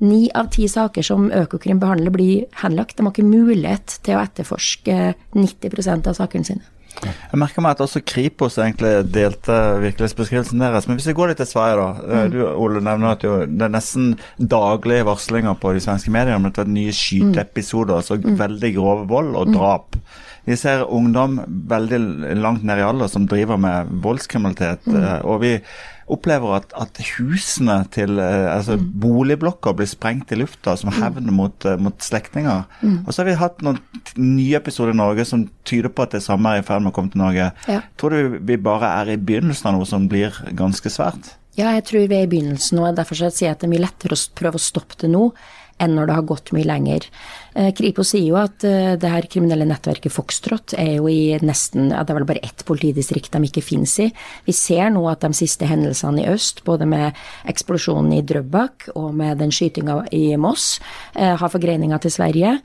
Ni 0.04 0.26
av 0.35 0.49
ti 0.54 0.66
saker 0.68 1.04
som 1.06 1.28
Økokrim 1.30 1.78
behandler, 1.83 2.11
blir 2.14 2.47
henlagt. 2.62 2.97
De 2.97 3.04
har 3.04 3.12
ikke 3.12 3.28
mulighet 3.28 3.99
til 4.02 4.16
å 4.16 4.25
etterforske 4.25 4.97
90% 5.37 6.11
av 6.11 6.16
sakene 6.18 6.49
sine. 6.49 6.64
Jeg 7.03 7.41
merker 7.41 7.65
meg 7.65 7.75
at 7.75 7.83
også 7.85 8.03
Kripos 8.07 8.59
egentlig 8.63 8.93
delte 9.13 9.57
virkelighetsbeskrivelsen 9.83 10.63
deres. 10.63 10.87
Men 10.89 10.99
hvis 10.99 11.09
vi 11.11 11.17
går 11.19 11.33
litt 11.33 11.41
til 11.43 11.51
Sverige, 11.51 11.81
da. 11.81 11.89
Eh, 12.05 12.27
mm. 12.27 12.35
Du 12.35 12.39
Ole 12.49 12.83
nevner 12.85 13.15
at 13.15 13.25
det 13.25 13.67
er 13.67 13.73
nesten 13.73 14.13
daglige 14.39 15.07
varslinger 15.09 15.59
på 15.61 15.75
de 15.75 15.83
svenske 15.85 16.13
mediene 16.15 16.39
om 16.39 16.47
dette 16.49 16.67
nye 16.71 16.95
skyteepisoder. 16.95 17.99
Altså 17.99 18.21
mm. 18.21 18.37
veldig 18.41 18.75
grove 18.77 19.09
vold 19.11 19.35
og 19.35 19.51
mm. 19.51 19.57
drap. 19.59 19.99
Vi 20.45 20.57
ser 20.61 20.85
ungdom 20.93 21.39
veldig 21.71 22.01
langt 22.37 22.65
ned 22.69 22.81
i 22.81 22.85
alder 22.85 23.09
som 23.09 23.27
driver 23.29 23.61
med 23.61 23.93
voldskriminalitet. 24.05 24.87
Mm. 24.87 25.01
Eh, 25.01 25.19
og 25.25 25.41
vi 25.45 25.55
opplever 26.11 26.59
at, 26.59 26.73
at 26.77 26.99
husene 27.15 27.79
til 27.95 28.19
eh, 28.21 28.49
altså 28.51 28.77
mm. 28.81 28.89
boligblokker 29.01 29.77
blir 29.79 29.89
sprengt 29.89 30.33
i 30.35 30.39
lufta 30.39 30.77
som 30.81 30.93
mm. 30.93 30.99
hevn 31.01 31.31
mot, 31.37 31.69
eh, 31.69 31.81
mot 31.81 31.97
slektninger. 32.05 32.67
Mm. 32.83 32.99
Og 33.05 33.11
så 33.11 33.23
har 33.23 33.31
vi 33.31 33.39
hatt 33.41 33.65
noen 33.65 33.81
nye 34.21 34.59
episoder 34.61 34.93
i 34.95 35.01
Norge 35.01 35.27
som 35.29 35.47
tyder 35.69 35.93
på 35.93 36.05
at 36.05 36.17
det 36.17 36.25
samme 36.27 36.53
er 36.53 36.63
i 36.63 36.67
ferd 36.67 36.85
med 36.85 36.93
å 36.93 36.97
komme 36.99 37.15
til 37.15 37.25
Norge. 37.25 37.51
Ja. 37.71 37.81
Tror 38.01 38.15
du 38.15 38.39
vi 38.45 38.61
bare 38.61 38.93
er 39.01 39.15
i 39.15 39.19
begynnelsen 39.21 39.71
av 39.71 39.79
noe 39.79 39.89
som 39.89 40.09
blir 40.11 40.37
ganske 40.57 40.93
svært? 40.93 41.35
Ja, 41.55 41.71
jeg 41.77 41.85
tror 41.87 42.09
vi 42.11 42.17
er 42.19 42.27
i 42.27 42.31
begynnelsen 42.31 42.81
nå. 42.81 42.89
Derfor 42.99 43.21
sier 43.21 43.49
jeg 43.49 43.55
at 43.55 43.63
det 43.63 43.69
er 43.69 43.77
mye 43.77 43.87
lettere 43.87 44.19
å 44.19 44.25
prøve 44.37 44.59
å 44.59 44.65
stoppe 44.65 44.99
det 45.01 45.13
nå 45.13 45.29
enn 45.83 45.97
når 45.97 46.09
det 46.09 46.16
har 46.19 46.26
gått 46.28 46.52
mye 46.54 46.66
lenger. 46.69 47.07
Eh, 47.54 47.71
Kripos 47.76 48.12
sier 48.14 48.28
jo 48.28 48.38
at 48.38 48.64
eh, 48.66 48.95
det 49.00 49.11
her 49.11 49.26
kriminelle 49.31 49.66
nettverket 49.69 50.12
Foxtrot 50.14 50.76
er 50.78 50.97
jo 50.99 51.09
i 51.11 51.37
nesten 51.43 51.90
ja, 51.90 52.04
Det 52.04 52.14
er 52.14 52.21
vel 52.21 52.28
bare 52.28 52.45
ett 52.47 52.64
politidistrikt 52.66 53.35
de 53.35 53.43
ikke 53.49 53.64
finnes 53.64 53.97
i. 54.02 54.09
Vi 54.47 54.54
ser 54.57 54.93
nå 54.95 55.04
at 55.11 55.25
de 55.25 55.33
siste 55.37 55.69
hendelsene 55.69 56.23
i 56.23 56.31
øst, 56.31 56.64
både 56.66 56.88
med 56.88 57.19
eksplosjonen 57.50 58.14
i 58.19 58.23
Drøbak 58.26 58.90
og 58.95 59.12
med 59.19 59.43
den 59.43 59.54
skytinga 59.54 60.04
i 60.14 60.26
Moss, 60.40 60.78
eh, 61.14 61.35
har 61.35 61.52
forgreininger 61.52 62.02
til 62.04 62.14
Sverige. 62.19 62.59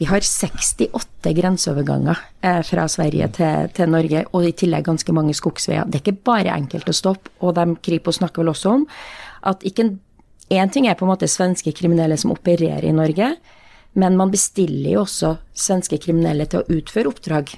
Vi 0.00 0.08
har 0.08 0.24
68 0.24 1.34
grenseoverganger 1.36 2.20
fra 2.64 2.86
Sverige 2.88 3.26
til, 3.36 3.66
til, 3.76 3.90
Norge, 3.92 4.22
og 4.32 4.46
i 4.48 4.54
tillegg 4.56 4.86
ganske 4.86 5.12
mange 5.12 5.34
skogsveier. 5.36 5.84
Det 5.84 5.98
er 5.98 6.06
ikke 6.06 6.24
bare 6.24 6.54
enkelt 6.54 6.88
å 6.88 6.94
stoppe, 6.96 7.28
og 7.44 7.52
de 7.58 7.66
Kripos 7.84 8.16
snakker 8.16 8.40
vel 8.40 8.54
også 8.54 8.72
om 8.78 8.86
at 9.50 9.60
ikke 9.68 9.90
Én 10.50 10.70
ting 10.72 10.88
er 10.90 10.98
på 10.98 11.06
en 11.06 11.12
måte 11.12 11.30
svenske 11.30 11.72
kriminelle 11.78 12.16
som 12.18 12.32
opererer 12.34 12.88
i 12.88 12.94
Norge, 12.94 13.34
men 13.98 14.16
man 14.18 14.30
bestiller 14.32 14.96
jo 14.96 15.02
også 15.04 15.36
svenske 15.54 15.98
kriminelle 16.02 16.46
til 16.50 16.62
å 16.62 16.78
utføre 16.80 17.10
oppdrag 17.10 17.52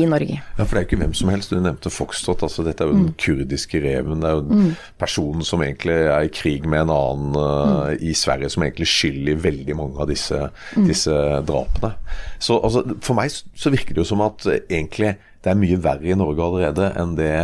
i 0.00 0.06
Norge. 0.08 0.38
Ja, 0.56 0.64
for 0.64 0.72
det 0.72 0.78
er 0.78 0.84
jo 0.84 0.88
ikke 0.88 1.00
hvem 1.02 1.14
som 1.16 1.28
helst. 1.28 1.52
Du 1.52 1.60
nevnte 1.60 1.92
Foxtrot. 1.92 2.42
altså 2.46 2.64
Dette 2.64 2.84
er 2.84 2.88
jo 2.88 2.96
den 2.96 3.10
mm. 3.10 3.16
kurdiske 3.20 3.80
reven. 3.84 4.22
Det 4.22 4.30
er 4.30 4.38
jo 4.38 4.60
mm. 4.62 4.70
personen 5.00 5.44
som 5.44 5.64
egentlig 5.64 5.96
er 6.08 6.28
i 6.28 6.30
krig 6.32 6.64
med 6.64 6.86
en 6.86 6.94
annen 6.94 7.36
uh, 7.36 7.90
i 8.00 8.14
Sverige, 8.16 8.48
som 8.52 8.64
egentlig 8.64 8.88
skyld 8.88 9.28
i 9.28 9.36
veldig 9.44 9.76
mange 9.76 10.00
av 10.00 10.08
disse, 10.08 10.38
mm. 10.48 10.86
disse 10.88 11.18
drapene. 11.48 11.92
Så 12.40 12.56
altså, 12.60 12.86
For 13.04 13.18
meg 13.18 13.34
så 13.34 13.74
virker 13.74 13.92
det 13.92 14.04
jo 14.04 14.08
som 14.14 14.24
at 14.24 14.48
egentlig 14.62 15.16
det 15.42 15.52
er 15.52 15.60
mye 15.60 15.80
verre 15.84 16.08
i 16.08 16.16
Norge 16.16 16.46
allerede 16.46 16.88
enn 16.96 17.16
det 17.18 17.34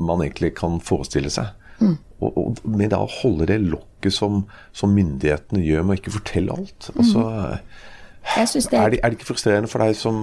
man 0.00 0.20
egentlig 0.24 0.52
kan 0.58 0.80
forestille 0.84 1.32
seg. 1.32 1.54
Mm. 1.80 1.96
Og, 2.20 2.36
og, 2.36 2.64
med 2.68 2.92
da 2.92 3.00
å 3.00 3.10
holde 3.20 3.48
det 3.48 3.60
lokket 3.64 4.12
som, 4.12 4.42
som 4.76 4.92
myndighetene 4.92 5.62
gjør 5.64 5.86
med 5.86 5.96
å 5.96 6.00
ikke 6.02 6.18
fortelle 6.18 6.56
alt. 6.56 6.90
altså 7.00 7.24
det 8.20 8.76
er... 8.76 8.90
Det, 8.92 8.98
er 9.00 9.10
det 9.10 9.16
ikke 9.16 9.30
frustrerende 9.30 9.70
for 9.70 9.82
deg 9.82 9.96
som 9.96 10.16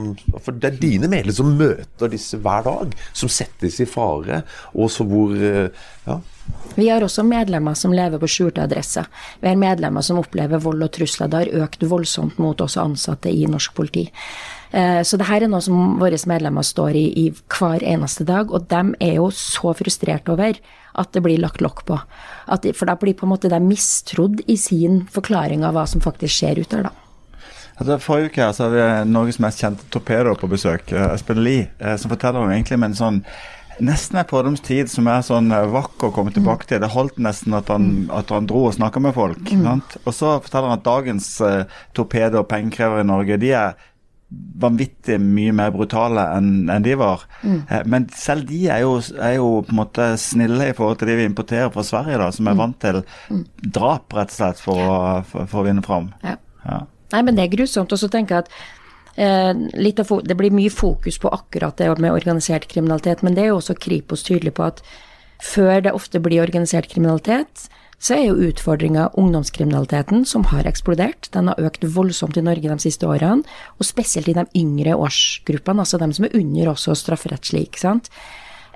For 0.43 0.55
det 0.55 0.69
er 0.69 0.79
dine 0.79 1.09
medlemmer 1.09 1.35
som 1.35 1.55
møter 1.57 2.11
disse 2.11 2.37
hver 2.41 2.65
dag, 2.67 2.93
som 3.17 3.31
settes 3.31 3.79
i 3.81 3.87
fare, 3.89 4.43
og 4.77 4.91
så 4.93 5.07
hvor 5.07 5.33
eh, 5.35 5.69
Ja. 6.07 6.19
Vi 6.77 6.85
har 6.87 7.03
også 7.03 7.25
medlemmer 7.27 7.75
som 7.75 7.91
lever 7.91 8.21
på 8.21 8.29
skjulte 8.31 8.63
adresser. 8.63 9.09
Vi 9.41 9.49
har 9.49 9.57
medlemmer 9.59 10.05
som 10.05 10.21
opplever 10.21 10.61
vold 10.63 10.85
og 10.85 10.93
trusler. 10.95 11.27
Det 11.27 11.41
har 11.41 11.65
økt 11.65 11.83
voldsomt 11.83 12.37
mot 12.39 12.61
også 12.63 12.85
ansatte 12.85 13.33
i 13.33 13.43
norsk 13.49 13.73
politi. 13.75 14.05
Eh, 14.71 15.01
så 15.07 15.19
det 15.19 15.29
her 15.29 15.45
er 15.45 15.51
noe 15.51 15.63
som 15.63 15.97
våre 16.01 16.19
medlemmer 16.29 16.65
står 16.65 16.97
i, 16.99 17.05
i 17.25 17.25
hver 17.31 17.85
eneste 17.85 18.27
dag, 18.27 18.51
og 18.51 18.67
de 18.71 18.83
er 19.03 19.17
jo 19.19 19.29
så 19.33 19.73
frustrert 19.77 20.29
over 20.31 20.59
at 20.97 21.11
det 21.13 21.23
blir 21.23 21.41
lagt 21.41 21.61
lokk 21.61 21.83
på. 21.87 21.99
De, 22.63 22.73
for 22.75 22.89
da 22.89 22.97
blir 22.99 23.15
på 23.17 23.27
en 23.27 23.33
måte 23.35 23.51
de 23.51 23.59
mistrodd 23.61 24.41
i 24.49 24.57
sin 24.59 25.03
forklaring 25.13 25.65
av 25.67 25.77
hva 25.77 25.85
som 25.89 26.03
faktisk 26.03 26.39
skjer 26.39 26.63
ute 26.63 26.79
her, 26.79 26.89
da. 26.89 26.95
Altså, 27.77 27.99
forrige 28.01 28.31
uke 28.31 28.47
så 28.57 28.65
hadde 28.65 28.79
vi 28.81 29.11
Norges 29.11 29.37
mest 29.43 29.61
kjente 29.61 29.85
torpedo 29.93 30.33
på 30.39 30.49
besøk, 30.49 30.89
eh, 30.91 31.11
Espen 31.13 31.43
Lie, 31.45 31.69
eh, 31.77 31.93
som 32.01 32.09
forteller 32.09 32.41
om 32.41 32.49
egentlig 32.49 32.79
med 32.81 32.95
en 32.95 32.99
sånn 33.01 33.21
nesten 33.77 34.17
en 34.17 34.25
fordomstid 34.25 34.89
som 34.89 35.07
er 35.11 35.25
sånn 35.25 35.51
eh, 35.53 35.67
vakker 35.69 36.09
å 36.09 36.15
komme 36.15 36.33
tilbake 36.33 36.65
til. 36.69 36.81
Det 36.81 36.89
holdt 36.93 37.19
nesten 37.21 37.53
at 37.57 37.69
han, 37.69 38.07
at 38.13 38.31
han 38.33 38.47
dro 38.49 38.65
og 38.69 38.73
snakka 38.77 39.03
med 39.03 39.13
folk. 39.17 39.51
Mm. 39.51 39.83
Og 40.03 40.09
så 40.15 40.37
forteller 40.41 40.71
han 40.71 40.79
at 40.79 40.87
dagens 40.87 41.29
uh, 41.45 41.83
torpedo- 41.97 42.41
og 42.41 42.49
pengekrevere 42.49 43.05
i 43.05 43.07
Norge 43.07 43.37
de 43.41 43.53
er 43.53 43.77
vanvittig 44.59 45.15
mye 45.23 45.53
mer 45.55 45.71
brutale 45.71 46.23
enn 46.35 46.67
en 46.71 46.83
de 46.83 46.95
var. 46.99 47.23
Mm. 47.43 47.59
Eh, 47.69 47.83
men 47.87 48.07
selv 48.15 48.47
de 48.49 48.65
er 48.73 48.83
jo, 48.83 48.97
er 49.23 49.37
jo, 49.37 49.51
på 49.63 49.71
en 49.71 49.79
måte 49.79 50.07
snille 50.19 50.71
i 50.71 50.75
forhold 50.75 50.99
til 50.99 51.11
de 51.11 51.19
vi 51.21 51.27
importerer 51.29 51.71
fra 51.73 51.85
Sverige, 51.87 52.19
da, 52.19 52.27
som 52.35 52.49
er 52.49 52.57
mm. 52.57 52.63
vant 52.63 52.79
til 52.83 52.99
mm. 53.05 53.45
drap, 53.77 54.17
rett 54.17 54.33
og 54.33 54.39
slett, 54.39 54.63
for, 54.63 54.83
for, 55.31 55.47
for 55.47 55.63
å 55.63 55.67
vinne 55.69 55.85
fram. 55.85 56.11
Ja. 56.25 56.35
Ja. 56.67 56.81
Nei, 57.13 57.23
men 57.23 57.37
det 57.37 57.45
er 57.45 57.55
grusomt. 57.55 57.93
Og 57.95 58.01
så 58.01 58.09
tenker 58.11 58.35
jeg 58.35 58.47
at 58.47 58.51
eh, 59.15 60.21
det 60.27 60.37
blir 60.39 60.55
mye 60.55 60.73
fokus 60.73 61.19
på 61.23 61.31
akkurat 61.31 61.79
det 61.79 61.93
med 62.03 62.11
organisert 62.11 62.67
kriminalitet, 62.71 63.23
men 63.23 63.37
det 63.37 63.45
er 63.45 63.53
jo 63.53 63.61
også 63.61 63.77
Kripos 63.79 64.27
tydelig 64.27 64.57
på 64.59 64.67
at 64.67 64.83
før 65.43 65.85
det 65.85 65.93
ofte 65.93 66.19
blir 66.19 66.41
organisert 66.43 66.89
kriminalitet, 66.91 67.67
så 67.97 68.13
er 68.13 68.27
jo 68.27 68.49
utfordringa 68.51 69.07
ungdomskriminaliteten, 69.17 70.25
som 70.29 70.45
har 70.51 70.67
eksplodert. 70.69 71.31
Den 71.33 71.49
har 71.49 71.61
økt 71.65 71.85
voldsomt 71.95 72.37
i 72.37 72.45
Norge 72.45 72.69
de 72.69 72.77
siste 72.83 73.09
årene, 73.09 73.41
og 73.77 73.87
spesielt 73.89 74.29
i 74.29 74.35
de 74.37 74.45
yngre 74.59 74.93
årsgruppene, 74.97 75.81
altså 75.81 75.97
de 76.01 76.11
som 76.13 76.27
er 76.27 76.35
under 76.37 76.73
også 76.75 76.97
strafferettslig, 77.01 77.67
ikke 77.67 77.81
sant. 77.81 78.11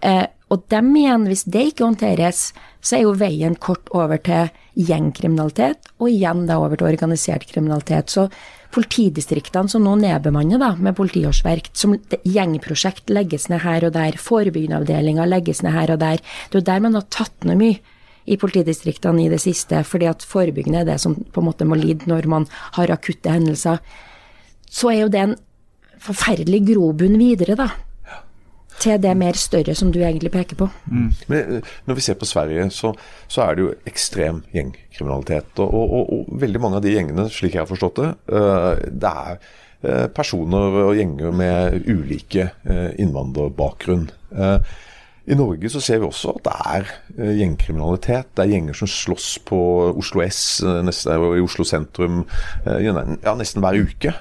Eh, 0.02 0.26
og 0.52 0.66
dem 0.74 0.90
igjen, 0.98 1.28
hvis 1.30 1.46
det 1.46 1.68
ikke 1.70 1.86
håndteres, 1.86 2.50
så 2.82 2.98
er 2.98 3.06
jo 3.06 3.14
veien 3.16 3.54
kort 3.62 3.88
over 3.94 4.18
til 4.26 4.50
gjengkriminalitet, 4.90 5.94
og 6.02 6.10
igjen 6.10 6.48
da 6.50 6.58
over 6.60 6.82
til 6.82 6.90
organisert 6.90 7.46
kriminalitet. 7.48 8.10
Så 8.10 8.26
politidistriktene 8.74 9.70
som 9.70 9.86
nå 9.86 9.96
nedbemanner 10.02 10.60
da, 10.60 10.74
med 10.82 10.98
politiårsverk, 10.98 11.70
som 11.78 11.94
gjengprosjekt 12.26 13.14
legges 13.14 13.52
ned 13.54 13.62
her 13.68 13.86
og 13.86 13.94
der, 13.96 14.18
forebyggende 14.18 14.82
avdelinger 14.82 15.30
legges 15.30 15.62
ned 15.62 15.78
her 15.78 15.94
og 15.94 16.02
der, 16.02 16.20
det 16.24 16.58
er 16.58 16.64
jo 16.64 16.70
der 16.74 16.86
man 16.90 16.98
har 16.98 17.10
tatt 17.14 17.48
ned 17.48 17.62
mye 17.62 17.91
i 18.26 18.38
politidistriktene 18.38 19.26
i 19.26 19.30
det 19.32 19.42
siste, 19.42 19.84
fordi 19.88 20.10
at 20.12 20.26
forebyggende 20.28 20.84
er 20.84 20.90
det 20.94 21.00
som 21.02 21.16
på 21.16 21.42
en 21.42 21.48
måte 21.48 21.68
må 21.68 21.78
lide 21.80 22.10
når 22.10 22.28
man 22.30 22.50
har 22.78 22.94
akutte 22.94 23.34
hendelser. 23.34 23.82
Så 24.72 24.92
er 24.92 25.04
jo 25.04 25.14
det 25.14 25.24
en 25.24 25.40
forferdelig 26.02 26.64
grobunn 26.74 27.18
videre, 27.22 27.58
da 27.60 27.72
til 28.82 29.00
det 29.02 29.14
mer 29.18 29.38
større 29.38 29.76
som 29.78 29.92
du 29.94 30.00
egentlig 30.02 30.32
peker 30.34 30.58
på. 30.60 30.68
Mm. 30.90 31.10
Men 31.28 31.56
eh, 31.58 31.72
Når 31.86 31.98
vi 31.98 32.06
ser 32.06 32.20
på 32.20 32.26
Sverige, 32.30 32.70
så, 32.74 32.94
så 33.28 33.46
er 33.46 33.56
det 33.56 33.66
jo 33.66 33.74
ekstrem 33.88 34.44
gjengkriminalitet. 34.54 35.60
Og, 35.60 35.74
og, 35.74 36.14
og, 36.14 36.30
veldig 36.42 36.62
mange 36.64 36.80
av 36.80 36.86
de 36.86 36.96
gjengene, 36.96 37.28
slik 37.30 37.56
jeg 37.56 37.64
har 37.64 37.70
forstått 37.70 38.02
det, 38.02 38.12
uh, 38.34 38.74
det 38.90 39.12
er 39.12 39.42
uh, 39.86 40.08
personer 40.16 40.80
og 40.86 40.96
gjenger 40.98 41.36
med 41.36 41.90
ulike 41.90 42.50
uh, 42.66 42.90
innvandrerbakgrunn. 43.02 44.10
I 45.30 45.38
Norge 45.38 45.70
så 45.70 45.82
ser 45.84 46.02
vi 46.02 46.08
også 46.08 46.34
at 46.34 46.48
det 46.48 46.54
er 46.74 47.36
gjengkriminalitet. 47.38 48.32
Det 48.34 48.44
er 48.44 48.54
gjenger 48.56 48.78
som 48.80 48.90
slåss 48.90 49.30
på 49.46 49.60
Oslo 49.94 50.24
S, 50.26 50.42
og 50.66 51.36
i 51.38 51.44
Oslo 51.46 51.66
sentrum, 51.68 52.24
ja, 52.66 53.36
nesten 53.38 53.62
hver 53.62 53.78
uke. 53.86 54.16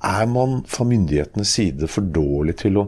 Er 0.00 0.28
man 0.32 0.60
fra 0.68 0.84
myndighetenes 0.88 1.56
side 1.56 1.88
for 1.92 2.04
dårlig 2.04 2.58
til 2.62 2.78
å 2.80 2.86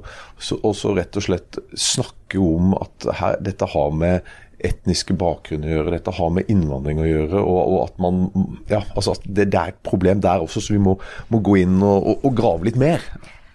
også 0.64 0.94
rett 0.96 1.16
og 1.20 1.26
slett 1.26 1.58
snakke 1.76 2.40
om 2.40 2.72
at 2.78 3.08
her, 3.18 3.36
dette 3.44 3.68
har 3.72 3.92
med 3.96 4.30
etniske 4.62 5.14
bakgrunn 5.18 5.66
å 5.66 5.72
gjøre, 5.72 5.92
dette 5.96 6.14
har 6.16 6.32
med 6.32 6.48
innvandring 6.52 7.02
å 7.02 7.08
gjøre, 7.08 7.42
og, 7.42 7.60
og 7.60 7.78
at 7.84 8.00
man 8.02 8.22
ja, 8.70 8.80
altså 8.94 9.16
at 9.16 9.24
det, 9.26 9.48
det, 9.50 9.58
er 9.58 9.74
et 9.74 9.82
problem 9.84 10.22
der 10.24 10.44
også, 10.44 10.62
så 10.62 10.76
vi 10.76 10.82
må, 10.82 10.96
må 11.32 11.42
gå 11.44 11.58
inn 11.64 11.80
og, 11.80 11.98
og, 11.98 12.22
og, 12.22 12.34
grave 12.38 12.68
litt 12.68 12.78
mer. 12.80 13.02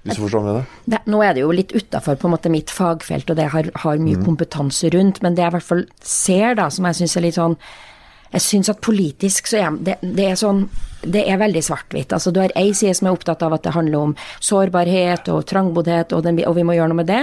Hvis 0.08 0.20
du 0.20 0.26
forstår 0.26 0.46
med 0.46 0.56
det? 0.58 0.64
det? 0.96 1.02
Nå 1.12 1.20
er 1.26 1.36
det 1.36 1.44
jo 1.44 1.52
litt 1.56 1.76
utafor 1.76 2.18
mitt 2.54 2.72
fagfelt, 2.72 3.30
og 3.30 3.38
det 3.40 3.50
har, 3.54 3.70
har 3.84 4.02
mye 4.02 4.18
mm. 4.18 4.26
kompetanse 4.26 4.90
rundt, 4.96 5.22
men 5.22 5.36
det 5.36 5.46
jeg 5.46 5.54
i 5.54 5.58
hvert 5.58 5.70
fall 5.70 5.86
ser, 6.02 6.58
da, 6.60 6.70
som 6.74 6.88
jeg 6.90 7.02
syns 7.02 7.18
er 7.18 7.28
litt 7.28 7.40
sånn 7.40 7.60
jeg 8.28 8.44
syns 8.44 8.70
at 8.72 8.84
politisk 8.84 9.48
så 9.48 9.60
er 9.62 9.76
det, 9.88 9.98
det 10.04 10.26
er 10.28 10.40
sånn 10.40 10.66
det 11.08 11.22
er 11.30 11.38
veldig 11.40 11.62
svart-hvitt. 11.64 12.12
Altså, 12.12 12.32
du 12.34 12.40
har 12.42 12.52
ei 12.58 12.72
side 12.76 12.96
som 12.98 13.08
er 13.08 13.16
opptatt 13.16 13.44
av 13.46 13.54
at 13.56 13.64
det 13.64 13.76
handler 13.76 14.10
om 14.10 14.14
sårbarhet 14.44 15.30
og 15.32 15.46
trangboddhet, 15.48 16.12
og, 16.18 16.24
den, 16.26 16.40
og 16.50 16.56
vi 16.58 16.66
må 16.66 16.74
gjøre 16.76 16.90
noe 16.92 17.00
med 17.00 17.08
det. 17.08 17.22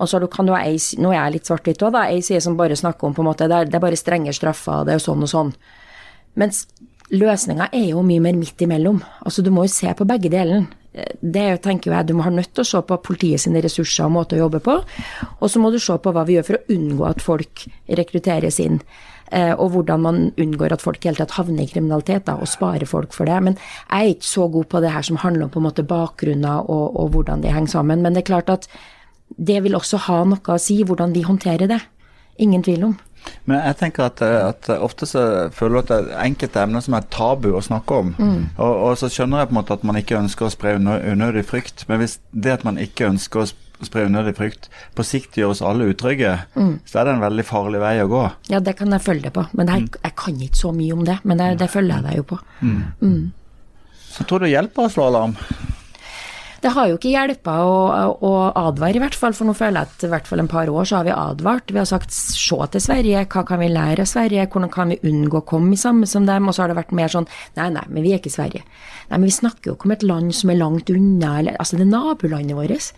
Og 0.00 0.08
så 0.08 0.20
kan 0.32 0.46
du 0.46 0.54
ha 0.54 0.62
ei 0.62 0.78
Nå 1.02 1.10
er 1.10 1.18
jeg 1.18 1.34
litt 1.34 1.50
svart-hvitt 1.50 1.82
òg, 1.82 1.92
da. 1.98 2.06
Ei 2.08 2.22
side 2.24 2.40
som 2.44 2.56
bare 2.56 2.78
snakker 2.78 3.08
om 3.10 3.16
på 3.16 3.24
en 3.24 3.28
måte, 3.28 3.48
det 3.50 3.58
er, 3.58 3.68
det 3.68 3.76
er 3.76 3.82
bare 3.82 3.98
strenge 3.98 4.32
straffer, 4.36 4.86
det 4.86 4.94
er 4.94 5.00
jo 5.00 5.06
sånn 5.08 5.26
og 5.26 5.32
sånn. 5.32 5.52
Mens 6.38 6.64
løsninga 7.12 7.68
er 7.74 7.90
jo 7.90 8.06
mye 8.06 8.22
mer 8.22 8.38
midt 8.38 8.62
imellom. 8.62 9.02
Altså, 9.26 9.42
du 9.42 9.50
må 9.52 9.66
jo 9.66 9.74
se 9.74 9.92
på 9.98 10.08
begge 10.08 10.30
delene. 10.32 10.70
Det 11.20 11.48
tenker 11.64 11.92
jeg, 11.92 12.06
Du 12.08 12.14
har 12.20 12.30
nødt 12.30 12.54
til 12.54 12.64
å 12.64 12.68
se 12.68 12.80
på 12.80 12.96
politiet 13.04 13.42
sine 13.42 13.60
ressurser 13.60 14.06
og 14.06 14.14
måte 14.16 14.36
å 14.36 14.46
jobbe 14.46 14.62
på. 14.64 14.78
Og 15.40 15.50
så 15.50 15.60
må 15.60 15.70
du 15.70 15.78
se 15.82 15.92
på 15.92 16.12
hva 16.12 16.24
vi 16.24 16.38
gjør 16.38 16.48
for 16.48 16.58
å 16.58 16.76
unngå 16.76 17.06
at 17.08 17.24
folk 17.24 17.66
rekrutteres 17.88 18.60
inn. 18.64 18.80
Eh, 19.34 19.52
og 19.52 19.72
hvordan 19.74 20.02
man 20.02 20.20
unngår 20.38 20.72
at 20.76 20.84
folk 20.84 21.02
helt 21.04 21.18
tatt 21.18 21.34
havner 21.34 21.66
i 21.66 21.70
kriminalitet, 21.70 22.26
da, 22.28 22.36
og 22.38 22.48
sparer 22.48 22.86
folk 22.88 23.12
for 23.16 23.28
det. 23.28 23.38
Men 23.42 23.58
jeg 23.58 23.96
er 23.96 24.14
ikke 24.14 24.30
så 24.30 24.46
god 24.54 24.68
på 24.72 24.82
det 24.84 24.92
her 24.94 25.06
som 25.08 25.18
handler 25.20 25.48
om 25.48 25.52
på 25.52 25.60
en 25.60 25.66
måte 25.66 25.86
bakgrunner 25.86 26.70
og, 26.70 26.96
og 26.96 27.10
hvordan 27.16 27.42
de 27.42 27.52
henger 27.52 27.74
sammen. 27.74 28.04
Men 28.04 28.14
det 28.14 28.24
er 28.24 28.30
klart 28.32 28.52
at 28.52 28.70
det 29.36 29.58
vil 29.64 29.74
også 29.74 29.98
ha 30.06 30.22
noe 30.24 30.54
å 30.54 30.62
si 30.62 30.78
hvordan 30.86 31.12
vi 31.16 31.26
håndterer 31.26 31.68
det. 31.74 31.82
Ingen 32.38 32.62
tvil 32.62 32.90
om. 32.92 32.96
Men 33.46 33.60
jeg 33.62 33.78
tenker 33.80 34.08
at, 34.08 34.22
at 34.22 34.70
ofte 34.76 35.08
så 35.08 35.22
føler 35.54 35.78
jeg 35.78 35.84
at 35.84 35.92
det 35.92 35.98
er 36.00 36.24
enkelte 36.24 36.62
emner 36.62 36.84
som 36.84 36.96
er 36.98 37.06
tabu 37.12 37.52
å 37.54 37.62
snakke 37.64 38.00
om. 38.02 38.14
Mm. 38.18 38.40
Og, 38.56 38.72
og, 38.72 38.96
så 39.00 39.10
skjønner 39.12 39.42
jeg 39.42 39.50
på 39.50 39.56
en 39.56 39.60
måte 39.60 39.76
at 39.76 39.86
man 39.86 40.00
ikke 40.00 40.18
ønsker 40.18 40.48
å 40.48 40.52
spre 40.54 40.74
unødig 40.78 41.46
frykt. 41.48 41.86
Men 41.90 42.02
hvis 42.02 42.18
det 42.32 42.58
at 42.58 42.66
man 42.66 42.80
ikke 42.82 43.10
ønsker 43.10 43.44
å 43.44 43.48
spre 43.84 44.06
unødig 44.08 44.36
frykt, 44.38 44.68
på 44.96 45.04
sikt 45.04 45.36
gjør 45.36 45.52
oss 45.54 45.62
alle 45.64 45.90
utrygge, 45.92 46.32
mm. 46.56 46.74
så 46.88 47.00
er 47.00 47.08
det 47.08 47.16
en 47.16 47.24
veldig 47.26 47.46
farlig 47.46 47.82
vei 47.82 47.96
å 48.02 48.10
gå. 48.10 48.22
Ja, 48.52 48.60
det 48.64 48.76
kan 48.78 48.94
jeg 48.94 49.04
følge 49.04 49.28
deg 49.28 49.36
på. 49.36 49.46
Men 49.58 49.72
jeg, 49.72 49.88
mm. 49.88 49.98
jeg 50.02 50.16
kan 50.22 50.44
ikke 50.48 50.62
så 50.62 50.72
mye 50.76 50.96
om 50.96 51.04
det. 51.08 51.18
Men 51.24 51.42
det, 51.42 51.50
det 51.62 51.72
følger 51.72 51.98
jeg 51.98 52.08
deg 52.08 52.22
jo 52.22 52.28
på. 52.34 52.40
Mm. 52.62 52.78
Mm. 53.02 53.24
Så 54.16 54.24
tror 54.24 54.40
du 54.40 54.46
det 54.46 54.54
hjelper 54.54 54.86
å 54.86 54.92
slå 54.92 55.10
alarm? 55.10 55.36
Det 56.66 56.72
har 56.74 56.88
jo 56.90 56.96
ikke 56.96 57.12
hjelpa 57.12 57.52
å, 57.62 57.74
å, 58.26 58.30
advare, 58.58 58.98
i 58.98 59.02
hvert 59.02 59.14
fall. 59.14 59.34
For 59.36 59.46
nå 59.46 59.52
føler 59.54 59.84
jeg 59.84 59.86
at 59.86 60.04
i 60.08 60.10
hvert 60.10 60.26
fall 60.26 60.42
en 60.42 60.48
par 60.50 60.66
år 60.66 60.88
så 60.88 60.98
har 60.98 61.06
vi 61.06 61.12
advart. 61.14 61.70
Vi 61.70 61.78
har 61.78 61.86
sagt 61.86 62.10
se 62.10 62.58
til 62.72 62.82
Sverige, 62.82 63.22
hva 63.30 63.44
kan 63.46 63.60
vi 63.62 63.68
lære 63.70 64.02
av 64.02 64.10
Sverige, 64.10 64.48
hvordan 64.50 64.72
kan 64.74 64.90
vi 64.90 64.98
unngå 65.06 65.44
å 65.44 65.46
komme 65.46 65.76
i 65.76 65.78
samme 65.78 66.08
som 66.10 66.26
dem? 66.26 66.48
Og 66.50 66.56
så 66.56 66.64
har 66.64 66.72
det 66.72 66.80
vært 66.80 66.96
mer 66.96 67.12
sånn 67.12 67.28
nei, 67.54 67.68
nei, 67.76 67.84
men 67.86 68.02
vi 68.02 68.16
er 68.16 68.18
ikke 68.18 68.34
Sverige. 68.34 68.64
Nei, 69.12 69.20
men 69.20 69.28
vi 69.28 69.36
snakker 69.36 69.70
jo 69.70 69.76
ikke 69.76 69.86
om 69.86 69.94
et 69.94 70.08
land 70.10 70.34
som 70.34 70.50
er 70.50 70.58
langt 70.58 70.90
unna, 70.90 71.36
eller 71.38 71.60
altså 71.62 71.78
det 71.78 71.86
er 71.86 71.92
nabolandet 71.92 72.58
vårt. 72.58 72.90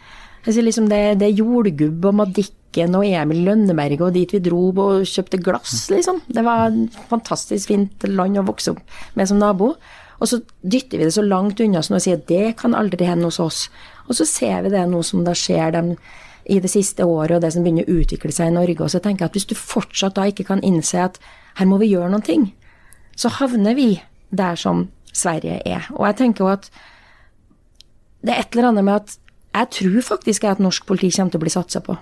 Altså, 0.46 0.64
liksom 0.64 0.88
det, 0.88 1.02
det 1.20 1.28
er 1.28 1.38
jordgubb 1.42 2.08
og 2.08 2.18
Madikken 2.22 2.96
og 2.96 3.04
Emil 3.04 3.44
Lønneberget 3.50 4.06
og 4.06 4.16
dit 4.16 4.32
vi 4.32 4.40
dro 4.48 4.64
og 4.72 5.04
kjøpte 5.12 5.44
glass, 5.44 5.90
liksom. 5.92 6.24
Det 6.24 6.44
var 6.46 6.70
et 6.70 7.00
fantastisk 7.12 7.74
fint 7.74 8.08
land 8.08 8.40
å 8.40 8.48
vokse 8.48 8.72
opp 8.72 9.00
med 9.18 9.28
som 9.28 9.44
nabo. 9.44 9.74
Og 10.18 10.30
så 10.30 10.40
dytter 10.62 10.98
vi 10.98 11.06
det 11.06 11.14
så 11.14 11.22
langt 11.22 11.60
unna 11.62 11.82
som 11.84 11.96
å 11.98 12.02
si 12.02 12.12
at 12.14 12.26
det 12.30 12.56
kan 12.58 12.74
aldri 12.74 13.06
hende 13.06 13.28
hos 13.28 13.38
oss. 13.42 13.60
Og 14.08 14.18
så 14.18 14.26
ser 14.26 14.64
vi 14.66 14.72
det 14.74 14.82
nå 14.90 15.02
som 15.06 15.22
da 15.26 15.34
skjer 15.36 15.74
dem 15.76 15.92
i 16.48 16.58
det 16.64 16.70
siste 16.72 17.04
året, 17.04 17.36
og 17.36 17.42
det 17.44 17.52
som 17.54 17.64
begynner 17.64 17.86
å 17.86 17.98
utvikle 18.00 18.32
seg 18.32 18.50
i 18.50 18.56
Norge. 18.56 18.80
Og 18.80 18.90
så 18.90 19.02
tenker 19.04 19.24
jeg 19.26 19.30
at 19.30 19.36
hvis 19.36 19.48
du 19.50 19.54
fortsatt 19.58 20.16
da 20.16 20.26
ikke 20.30 20.46
kan 20.48 20.64
innse 20.64 21.02
at 21.04 21.20
her 21.60 21.68
må 21.68 21.78
vi 21.82 21.90
gjøre 21.92 22.10
noen 22.14 22.24
ting, 22.24 22.46
så 23.18 23.30
havner 23.36 23.76
vi 23.76 23.90
der 24.30 24.58
som 24.58 24.86
Sverige 25.12 25.60
er. 25.66 25.88
Og 25.94 26.06
jeg 26.08 26.18
tenker 26.22 26.44
jo 26.44 26.52
at 26.54 26.70
det 28.24 28.34
er 28.34 28.42
et 28.42 28.56
eller 28.56 28.72
annet 28.72 28.86
med 28.86 28.94
at 28.96 29.16
jeg 29.58 29.70
tror 29.76 30.02
faktisk 30.06 30.44
at 30.44 30.60
norsk 30.62 30.86
politi 30.86 31.10
kommer 31.14 31.34
til 31.34 31.40
å 31.40 31.44
bli 31.44 31.52
satsa 31.52 31.82
på. 31.84 31.96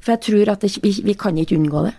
For 0.00 0.14
jeg 0.14 0.24
tror 0.26 0.52
at 0.54 0.64
det, 0.64 0.72
vi, 0.82 0.94
vi 1.04 1.14
kan 1.18 1.38
ikke 1.38 1.58
unngå 1.60 1.84
det. 1.88 1.94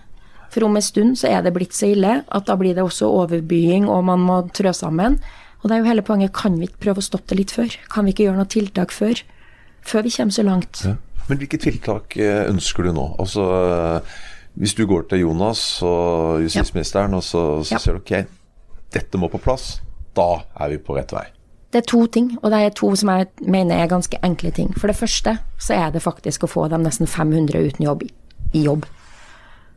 For 0.51 0.67
om 0.67 0.75
en 0.75 0.83
stund 0.83 1.19
så 1.19 1.29
er 1.31 1.45
det 1.45 1.53
blitt 1.55 1.75
så 1.75 1.93
ille 1.93 2.17
at 2.27 2.47
da 2.47 2.57
blir 2.59 2.75
det 2.75 2.83
også 2.83 3.07
overbying, 3.21 3.87
og 3.89 4.03
man 4.09 4.23
må 4.25 4.41
trø 4.55 4.73
sammen. 4.75 5.19
Og 5.61 5.69
det 5.69 5.77
er 5.77 5.83
jo 5.83 5.91
hele 5.91 6.03
poenget, 6.05 6.33
kan 6.35 6.57
vi 6.59 6.67
ikke 6.67 6.87
prøve 6.87 7.03
å 7.03 7.05
stoppe 7.05 7.31
det 7.31 7.39
litt 7.39 7.53
før? 7.55 7.77
Kan 7.93 8.07
vi 8.07 8.15
ikke 8.15 8.27
gjøre 8.27 8.41
noe 8.41 8.51
tiltak 8.51 8.93
før? 8.95 9.21
Før 9.87 10.05
vi 10.05 10.13
kommer 10.15 10.35
så 10.35 10.45
langt. 10.45 10.83
Ja. 10.85 10.97
Men 11.29 11.39
hvilke 11.39 11.59
tiltak 11.61 12.17
eh, 12.19 12.43
ønsker 12.49 12.87
du 12.87 12.95
nå? 12.97 13.05
Altså, 13.21 13.45
eh, 13.61 14.15
hvis 14.59 14.73
du 14.75 14.83
går 14.89 15.05
til 15.11 15.21
Jonas 15.23 15.61
og 15.85 16.41
justisministeren, 16.43 17.13
ja. 17.13 17.21
og 17.21 17.23
så, 17.23 17.43
så 17.63 17.77
ja. 17.77 17.81
sier 17.83 17.95
du 17.95 18.01
ok, 18.01 18.15
dette 18.91 19.21
må 19.21 19.29
på 19.31 19.39
plass, 19.39 19.77
da 20.17 20.41
er 20.59 20.73
vi 20.73 20.81
på 20.83 20.97
rett 20.97 21.13
vei. 21.15 21.27
Det 21.71 21.79
er 21.79 21.87
to 21.87 22.01
ting, 22.11 22.33
og 22.41 22.51
det 22.51 22.57
er 22.59 22.73
to 22.75 22.89
som 22.99 23.13
jeg 23.13 23.29
mener 23.47 23.79
er 23.79 23.91
ganske 23.91 24.17
enkle 24.27 24.51
ting. 24.51 24.73
For 24.75 24.91
det 24.91 24.97
første 24.99 25.37
så 25.55 25.77
er 25.77 25.93
det 25.93 26.03
faktisk 26.03 26.43
å 26.43 26.51
få 26.51 26.65
de 26.73 26.81
nesten 26.81 27.07
500 27.07 27.69
uten 27.69 27.85
jobb 27.85 28.03
i 28.03 28.65
jobb. 28.65 28.89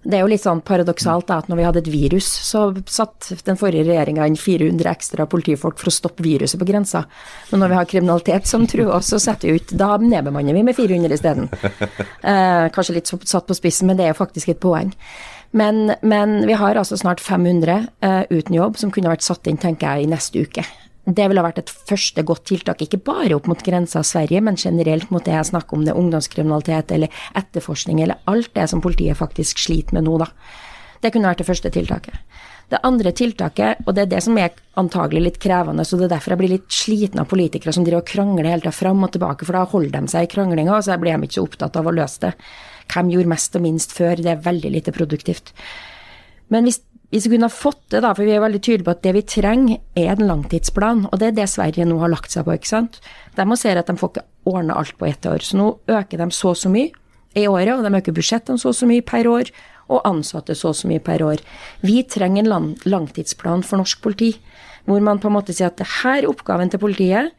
Det 0.05 0.19
er 0.19 0.25
jo 0.25 0.29
litt 0.29 0.43
sånn 0.45 0.61
paradoksalt 0.65 1.29
da, 1.31 1.39
at 1.41 1.49
når 1.49 1.59
vi 1.59 1.67
hadde 1.67 1.81
et 1.81 1.91
virus, 1.93 2.27
så 2.47 2.67
satt 2.85 3.31
den 3.47 3.59
forrige 3.61 3.87
regjeringa 3.89 4.27
inn 4.29 4.37
400 4.37 4.91
ekstra 4.91 5.27
politifolk 5.31 5.81
for 5.81 5.89
å 5.89 5.95
stoppe 5.95 6.25
viruset 6.27 6.61
på 6.61 6.69
grensa. 6.69 7.07
Men 7.51 7.65
når 7.65 7.73
vi 7.73 7.79
har 7.79 7.91
kriminalitet 7.91 8.51
som 8.51 8.67
truer 8.69 8.93
oss, 8.93 9.09
så 9.15 9.21
setter 9.23 9.49
vi 9.49 9.61
ut 9.61 9.73
Da 9.75 9.95
nedbemanner 10.01 10.57
vi 10.57 10.65
med 10.67 10.77
400 10.77 11.19
isteden. 11.19 11.51
Eh, 12.25 12.67
kanskje 12.73 12.95
litt 12.97 13.11
satt 13.29 13.47
på 13.47 13.55
spissen, 13.57 13.87
men 13.89 13.99
det 13.99 14.07
er 14.07 14.13
jo 14.15 14.17
faktisk 14.17 14.49
et 14.49 14.61
poeng. 14.63 14.91
Men, 15.55 15.93
men 16.03 16.47
vi 16.49 16.57
har 16.59 16.79
altså 16.81 16.97
snart 16.99 17.21
500 17.23 17.75
eh, 18.01 18.23
uten 18.31 18.57
jobb 18.57 18.79
som 18.81 18.91
kunne 18.95 19.13
vært 19.13 19.27
satt 19.27 19.47
inn, 19.51 19.61
tenker 19.61 19.93
jeg, 19.93 20.07
i 20.07 20.11
neste 20.11 20.43
uke. 20.43 20.65
Det 21.05 21.27
ville 21.29 21.43
vært 21.45 21.59
et 21.61 21.71
første 21.71 22.23
godt 22.25 22.47
tiltak, 22.49 22.81
ikke 22.81 23.03
bare 23.05 23.37
opp 23.37 23.49
mot 23.51 23.61
grensa 23.61 24.01
av 24.01 24.07
Sverige, 24.09 24.41
men 24.41 24.57
generelt 24.57 25.11
mot 25.13 25.25
det 25.25 25.35
jeg 25.35 25.51
snakker 25.51 25.77
om, 25.77 25.85
det 25.85 25.97
ungdomskriminalitet 26.01 26.95
eller 26.97 27.25
etterforskning 27.37 28.01
eller 28.01 28.23
alt 28.31 28.55
det 28.57 28.65
som 28.73 28.81
politiet 28.85 29.21
faktisk 29.21 29.61
sliter 29.61 29.99
med 29.99 30.09
nå, 30.09 30.17
da. 30.23 30.31
Det 31.05 31.13
kunne 31.13 31.29
vært 31.29 31.43
det 31.43 31.49
første 31.51 31.69
tiltaket. 31.69 32.17
Det 32.73 32.81
andre 32.89 33.13
tiltaket, 33.13 33.83
og 33.85 33.93
det 33.93 34.07
er 34.07 34.13
det 34.15 34.23
som 34.25 34.39
er 34.41 34.55
antagelig 34.81 35.21
litt 35.27 35.37
krevende, 35.43 35.85
så 35.85 35.99
det 36.01 36.07
er 36.07 36.15
derfor 36.15 36.33
jeg 36.33 36.41
blir 36.41 36.55
litt 36.55 36.73
sliten 36.73 37.21
av 37.21 37.29
politikere 37.29 37.75
som 37.77 37.85
driver 37.85 38.01
og 38.01 38.09
krangler 38.09 38.49
hele 38.49 38.65
tida 38.65 38.73
fram 38.73 39.05
og 39.05 39.13
tilbake, 39.13 39.45
for 39.45 39.59
da 39.59 39.67
holder 39.69 39.99
de 39.99 40.13
seg 40.15 40.25
i 40.25 40.31
kranglinga, 40.33 40.79
og 40.79 40.87
så 40.87 40.97
blir 41.03 41.19
de 41.19 41.29
ikke 41.29 41.37
så 41.37 41.45
opptatt 41.45 41.77
av 41.77 41.91
å 41.91 41.93
løse 41.93 42.25
det. 42.25 42.33
Hvem 42.95 43.13
gjorde 43.13 43.33
mest 43.35 43.61
og 43.61 43.65
minst 43.67 43.93
før? 43.97 44.25
Det 44.25 44.33
er 44.33 44.43
veldig 44.49 44.73
lite 44.73 44.97
produktivt. 44.97 45.53
Men 46.53 46.65
hvis 46.65 46.81
hvis 47.15 47.29
vi 47.31 47.37
kunne 47.37 47.47
fått 47.53 47.85
det, 47.95 48.01
da, 48.03 48.11
for 48.11 48.27
vi 48.27 48.33
er 48.35 48.43
veldig 48.43 48.59
tydelige 48.59 48.89
på 48.89 48.93
at 48.97 49.05
det 49.05 49.13
vi 49.15 49.21
trenger, 49.31 49.83
er 49.95 50.17
en 50.17 50.27
langtidsplan. 50.27 51.05
Og 51.13 51.21
det 51.21 51.29
er 51.29 51.37
det 51.37 51.47
Sverige 51.53 51.87
nå 51.87 52.01
har 52.01 52.11
lagt 52.11 52.35
seg 52.35 52.43
på, 52.43 52.57
ikke 52.59 52.73
sant. 52.73 52.99
De 53.37 53.47
må 53.47 53.55
se 53.61 53.71
at 53.71 53.87
de 53.87 53.95
får 54.01 54.11
ikke 54.11 54.25
ordne 54.51 54.75
alt 54.75 54.97
på 54.99 55.07
ett 55.07 55.29
år. 55.31 55.45
Så 55.47 55.61
nå 55.61 55.69
øker 55.87 56.19
de 56.19 56.27
så 56.35 56.51
og 56.51 56.59
så 56.59 56.73
mye 56.75 56.91
i 57.39 57.47
året, 57.47 57.71
og 57.77 57.87
de 57.87 58.01
øker 58.01 58.17
budsjettene 58.17 58.59
så 58.59 58.73
og 58.73 58.79
så 58.81 58.91
mye 58.91 59.07
per 59.07 59.31
år, 59.31 59.53
og 59.95 60.03
ansatte 60.11 60.57
så 60.59 60.73
og 60.73 60.79
så 60.81 60.91
mye 60.91 61.05
per 61.07 61.23
år. 61.23 61.45
Vi 61.87 62.01
trenger 62.03 62.43
en 62.43 62.51
lang 62.51 62.69
langtidsplan 62.83 63.63
for 63.63 63.79
norsk 63.79 64.03
politi, 64.03 64.33
hvor 64.89 64.99
man 64.99 65.23
på 65.23 65.31
en 65.31 65.37
måte 65.39 65.55
sier 65.55 65.71
at 65.71 65.79
det 65.79 65.87
her 66.03 66.25
er 66.25 66.31
oppgaven 66.33 66.73
til 66.73 66.83
politiet, 66.83 67.31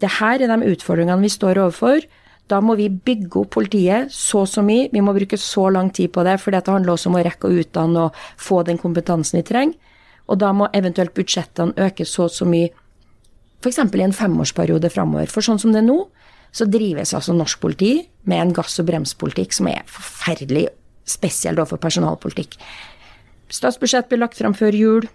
det 0.00 0.16
her 0.16 0.40
er 0.40 0.48
de 0.48 0.72
utfordringene 0.72 1.22
vi 1.22 1.32
står 1.32 1.60
overfor 1.60 2.08
da 2.52 2.60
må 2.60 2.76
vi 2.76 2.90
bygge 2.92 3.40
opp 3.40 3.54
politiet 3.56 4.12
så 4.12 4.42
og 4.44 4.50
så 4.50 4.62
mye, 4.64 4.90
vi 4.92 5.00
må 5.04 5.14
bruke 5.16 5.38
så 5.40 5.68
lang 5.72 5.88
tid 5.96 6.12
på 6.12 6.24
det, 6.26 6.36
for 6.42 6.52
det 6.52 6.66
handler 6.68 6.92
også 6.92 7.10
om 7.10 7.16
å 7.16 7.24
rekke 7.24 7.48
å 7.48 7.60
utdanne 7.62 8.06
og 8.08 8.18
få 8.40 8.60
den 8.68 8.80
kompetansen 8.80 9.40
vi 9.40 9.46
trenger. 9.48 9.78
Og 10.28 10.40
da 10.40 10.52
må 10.56 10.68
eventuelt 10.76 11.12
budsjettene 11.16 11.76
øke 11.86 12.06
så 12.08 12.28
og 12.28 12.32
så 12.32 12.46
mye, 12.48 12.70
f.eks. 13.64 13.80
i 13.80 14.04
en 14.04 14.16
femårsperiode 14.16 14.90
framover. 14.92 15.28
For 15.32 15.44
sånn 15.44 15.60
som 15.60 15.72
det 15.72 15.82
er 15.82 15.88
nå, 15.88 15.98
så 16.54 16.68
drives 16.70 17.14
altså 17.16 17.34
norsk 17.34 17.60
politi 17.60 17.92
med 18.30 18.40
en 18.40 18.54
gass- 18.56 18.78
og 18.80 18.88
bremspolitikk 18.88 19.56
som 19.56 19.68
er 19.72 19.82
forferdelig, 19.90 20.68
spesielt 21.08 21.58
overfor 21.58 21.80
personalpolitikk. 21.82 22.56
Statsbudsjett 23.52 24.08
blir 24.08 24.22
lagt 24.22 24.38
fram 24.38 24.56
før 24.56 24.76
jul. 24.76 25.08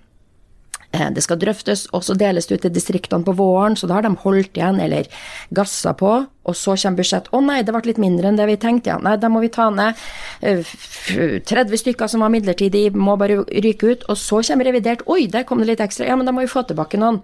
Eh, 0.92 1.10
det 1.14 1.22
skal 1.22 1.38
drøftes, 1.38 1.86
og 1.94 2.02
så 2.06 2.16
deles 2.18 2.48
det 2.50 2.58
ut 2.58 2.64
til 2.66 2.74
distriktene 2.74 3.26
på 3.26 3.36
våren, 3.38 3.76
så 3.78 3.86
da 3.86 4.00
har 4.00 4.08
de 4.08 4.14
holdt 4.24 4.58
igjen 4.58 4.80
eller 4.82 5.06
gassa 5.54 5.94
på. 5.94 6.14
Og 6.50 6.56
så 6.58 6.74
kommer 6.82 7.04
budsjett. 7.04 7.28
Å 7.30 7.42
nei, 7.46 7.60
det 7.62 7.76
ble 7.76 7.84
litt 7.92 8.02
mindre 8.02 8.32
enn 8.32 8.40
det 8.40 8.48
vi 8.50 8.58
tenkte, 8.58 8.96
ja. 8.96 8.98
Nei, 9.06 9.14
da 9.22 9.30
må 9.30 9.44
vi 9.44 9.52
ta 9.54 9.68
ned 9.70 10.00
30 10.42 11.46
eh, 11.46 11.78
stykker 11.84 12.10
som 12.10 12.26
var 12.26 12.34
midlertidig, 12.34 12.88
må 12.98 13.20
bare 13.22 13.44
ryke 13.46 13.94
ut. 13.94 14.08
Og 14.10 14.18
så 14.18 14.42
kommer 14.48 14.66
revidert. 14.66 15.06
Oi, 15.06 15.28
der 15.30 15.46
kom 15.46 15.62
det 15.62 15.70
litt 15.70 15.86
ekstra. 15.86 16.10
Ja, 16.10 16.18
men 16.18 16.26
da 16.26 16.34
må 16.34 16.42
vi 16.42 16.50
få 16.50 16.66
tilbake 16.66 16.98
noen. 16.98 17.22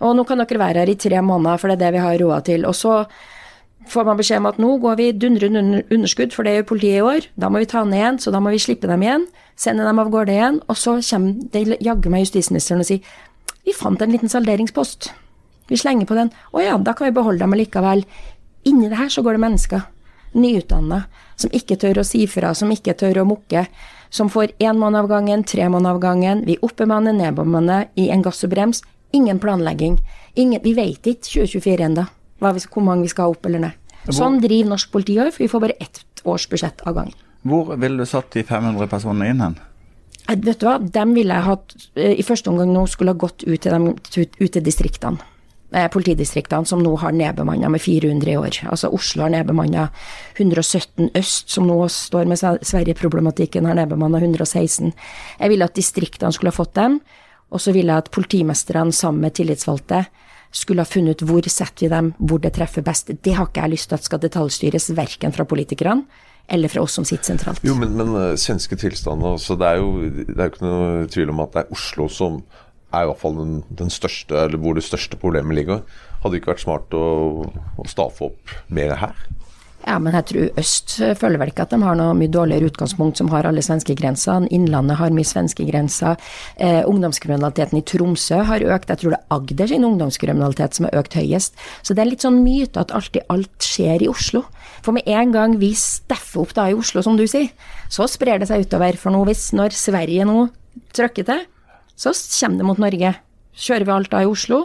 Og 0.00 0.16
nå 0.16 0.24
kan 0.26 0.40
dere 0.40 0.58
være 0.58 0.82
her 0.82 0.90
i 0.90 0.98
tre 0.98 1.20
måneder, 1.22 1.60
for 1.60 1.70
det 1.70 1.76
er 1.76 1.84
det 1.84 1.94
vi 1.98 2.06
har 2.06 2.18
råd 2.24 2.48
til. 2.48 2.64
Og 2.66 2.74
så 2.74 3.02
får 3.90 4.06
man 4.06 4.18
beskjed 4.18 4.40
om 4.40 4.48
at 4.50 4.60
nå 4.62 4.70
går 4.82 4.96
vi 5.00 5.10
dundrende 5.16 5.82
underskudd, 5.92 6.32
for 6.34 6.46
det 6.46 6.56
gjør 6.56 6.68
politiet 6.72 6.98
i 6.98 7.04
år. 7.04 7.28
Da 7.40 7.50
må 7.52 7.62
vi 7.62 7.68
ta 7.70 7.84
ned 7.84 7.98
igjen, 7.98 8.20
så 8.22 8.32
da 8.34 8.40
må 8.42 8.52
vi 8.54 8.62
slippe 8.62 8.88
dem 8.90 9.04
igjen. 9.04 9.26
Sende 9.60 9.86
dem 9.86 10.00
av 10.02 10.10
gårde 10.12 10.34
igjen. 10.34 10.60
Og 10.68 10.78
så 10.80 10.96
kommer 11.00 11.50
det 11.54 11.80
jaggu 11.84 12.10
meg 12.12 12.26
justisministeren 12.26 12.84
og 12.84 12.88
sier 12.88 13.14
vi 13.64 13.72
fant 13.72 14.00
en 14.04 14.12
liten 14.12 14.28
salderingspost. 14.28 15.08
Vi 15.70 15.78
slenger 15.80 16.08
på 16.08 16.16
den. 16.18 16.30
Å 16.52 16.60
ja, 16.60 16.76
da 16.76 16.92
kan 16.92 17.08
vi 17.08 17.16
beholde 17.16 17.40
dem 17.40 17.54
allikevel. 17.56 18.04
Inni 18.68 18.90
det 18.90 18.98
her 18.98 19.12
så 19.12 19.24
går 19.24 19.38
det 19.38 19.44
mennesker. 19.44 19.86
Nyutdanna. 20.36 21.04
Som 21.40 21.54
ikke 21.56 21.78
tør 21.80 22.02
å 22.02 22.06
si 22.06 22.26
fra, 22.28 22.52
som 22.54 22.72
ikke 22.74 22.96
tør 23.00 23.22
å 23.22 23.28
mukke. 23.28 23.64
Som 24.12 24.28
får 24.30 24.52
én 24.60 24.76
måned 24.78 25.00
av 25.00 25.08
gangen, 25.10 25.46
tre 25.48 25.70
måneder 25.72 25.96
av 25.96 26.02
gangen. 26.02 26.44
Vi 26.44 26.58
oppbemanner, 26.60 27.16
nedbemanner 27.16 27.88
i 27.96 28.10
en 28.12 28.26
gass 28.26 28.44
og 28.44 28.52
brems. 28.52 28.84
Ingen 29.16 29.40
planlegging. 29.40 29.96
Ingen, 30.36 30.60
vi 30.62 30.76
vet 30.76 31.08
ikke 31.14 31.30
2024 31.30 31.88
ennå 31.88 32.06
hvor 32.40 32.82
mange 32.84 33.06
vi 33.06 33.12
skal 33.12 33.28
ha 33.28 33.34
opp 33.34 33.46
eller 33.46 33.66
ned. 33.66 33.80
Sånn 34.12 34.40
driver 34.42 34.74
norsk 34.74 34.90
politi 34.92 35.16
òg, 35.16 35.30
for 35.32 35.44
vi 35.44 35.50
får 35.52 35.62
bare 35.64 35.78
ett 35.80 36.24
års 36.28 36.48
budsjett 36.48 36.82
av 36.84 36.98
gangen. 36.98 37.14
Hvor 37.44 37.76
ville 37.76 38.00
du 38.00 38.08
satt 38.08 38.32
de 38.32 38.44
500 38.44 38.88
personene 38.88 39.30
inn 39.32 39.40
hen? 39.44 39.56
Vet 40.24 40.60
du 40.60 40.66
hva, 40.66 40.78
dem 40.80 41.12
ville 41.16 41.36
jeg 41.36 41.44
hatt 41.44 41.74
eh, 42.00 42.14
i 42.16 42.24
første 42.24 42.48
omgang 42.48 42.72
nå 42.72 42.86
skulle 42.88 43.12
ha 43.12 43.20
gått 43.20 43.44
ut 43.44 43.60
til, 43.60 43.72
dem, 43.72 43.90
ut 43.92 44.52
til 44.56 44.64
distriktene. 44.64 45.20
Eh, 45.74 45.88
politidistriktene 45.92 46.68
som 46.68 46.80
nå 46.84 46.94
har 47.02 47.12
nedbemanna 47.12 47.68
med 47.72 47.82
400 47.82 48.32
i 48.32 48.36
år. 48.38 48.60
Altså 48.70 48.88
Oslo 48.94 49.26
har 49.26 49.34
nedbemanna 49.34 49.88
117 50.36 51.10
øst, 51.18 51.50
som 51.50 51.66
nå 51.68 51.76
står 51.92 52.30
med 52.30 52.40
Sverige-problematikken, 52.40 53.66
har 53.68 53.76
nedbemanna 53.76 54.22
116. 54.22 54.94
Jeg 55.40 55.52
ville 55.52 55.68
at 55.68 55.76
distriktene 55.76 56.32
skulle 56.32 56.54
ha 56.54 56.56
fått 56.56 56.76
dem, 56.78 57.00
og 57.50 57.60
så 57.60 57.74
ville 57.74 57.92
jeg 57.92 58.06
at 58.06 58.12
politimesterne 58.14 58.94
sammen 58.94 59.26
med 59.26 59.36
tillitsvalgte 59.36 60.06
skulle 60.54 60.84
ha 60.84 60.88
funnet 60.88 61.18
ut 61.18 61.26
hvor 61.28 61.46
setter 61.50 61.86
vi 61.86 61.90
dem, 61.92 62.12
hvor 62.18 62.42
det 62.42 62.54
treffer 62.56 62.84
best. 62.86 63.10
Det 63.10 63.34
har 63.34 63.48
ikke 63.48 63.64
jeg 63.64 63.74
lyst 63.74 63.90
til 63.90 63.98
at 63.98 64.06
skal 64.06 64.22
detaljstyres, 64.22 64.92
verken 64.96 65.34
fra 65.34 65.46
politikerne 65.48 66.06
eller 66.54 66.68
fra 66.68 66.82
oss 66.84 66.94
som 66.98 67.06
sitter 67.08 67.32
sentralt. 67.32 67.62
Jo, 67.64 67.74
men, 67.78 67.94
men 67.96 68.12
uh, 68.12 68.34
svenske 68.40 68.76
tilstander, 68.76 69.38
så 69.40 69.56
det 69.58 69.70
er, 69.70 69.80
jo, 69.80 70.10
det 70.28 70.36
er 70.36 70.44
jo 70.44 70.52
ikke 70.52 70.66
noe 70.66 71.06
tvil 71.12 71.32
om 71.32 71.40
at 71.44 71.54
det 71.54 71.62
er 71.62 71.74
Oslo 71.74 72.08
som 72.12 72.42
er 72.94 73.06
i 73.06 73.08
hvert 73.10 73.22
fall 73.22 73.38
den, 73.38 73.54
den 73.74 73.90
største, 73.90 74.36
eller 74.44 74.60
hvor 74.60 74.76
det 74.76 74.84
største 74.86 75.18
problemet 75.18 75.56
ligger. 75.56 75.80
Hadde 76.20 76.34
det 76.34 76.42
ikke 76.42 76.52
vært 76.52 76.64
smart 76.66 76.94
å, 76.96 77.06
å 77.80 77.86
staffe 77.90 78.28
opp 78.28 78.54
mer 78.72 78.94
her? 79.00 79.24
Ja, 79.84 79.98
men 80.00 80.14
jeg 80.16 80.24
tror 80.30 80.60
øst 80.62 80.94
føler 81.20 81.40
vel 81.40 81.50
ikke 81.52 81.66
at 81.66 81.72
de 81.74 81.78
har 81.84 81.96
noe 81.98 82.14
mye 82.16 82.32
dårligere 82.32 82.70
utgangspunkt 82.70 83.20
som 83.20 83.28
har 83.28 83.44
alle 83.44 83.60
svenskegrensene. 83.64 84.48
Innlandet 84.56 84.96
har 84.96 85.12
mye 85.12 85.28
svenskegrenser. 85.28 86.16
Eh, 86.56 86.80
ungdomskriminaliteten 86.88 87.82
i 87.82 87.84
Tromsø 87.84 88.40
har 88.48 88.64
økt. 88.64 88.88
Jeg 88.88 89.02
tror 89.02 89.12
det 89.12 89.18
er 89.20 89.36
Agder 89.36 89.68
sin 89.68 89.84
ungdomskriminalitet 89.84 90.78
som 90.78 90.88
har 90.88 90.96
økt 91.02 91.18
høyest. 91.20 91.60
Så 91.84 91.92
det 91.92 92.00
er 92.00 92.08
litt 92.14 92.24
sånn 92.24 92.40
myte 92.46 92.80
at 92.80 92.94
alltid 92.96 93.28
alt 93.34 93.68
skjer 93.68 94.06
i 94.06 94.08
Oslo. 94.08 94.46
For 94.84 94.96
med 94.96 95.04
en 95.04 95.34
gang 95.36 95.58
vi 95.60 95.74
steffer 95.76 96.46
opp 96.46 96.54
da 96.56 96.70
i 96.70 96.78
Oslo, 96.78 97.02
som 97.04 97.18
du 97.20 97.26
sier, 97.28 97.50
så 97.92 98.08
sprer 98.08 98.40
det 98.40 98.48
seg 98.48 98.64
utover. 98.64 98.96
For 98.96 99.12
nå 99.12 99.20
hvis 99.28 99.50
når 99.52 99.76
Sverige 99.76 100.24
nå 100.28 100.46
trykker 100.96 101.28
til, 101.28 101.44
så 101.92 102.14
kommer 102.14 102.62
det 102.62 102.70
mot 102.70 102.80
Norge. 102.80 103.12
Kjører 103.54 103.84
vi 103.84 103.94
alt 103.94 104.10
da 104.16 104.24
i 104.24 104.32
Oslo, 104.32 104.64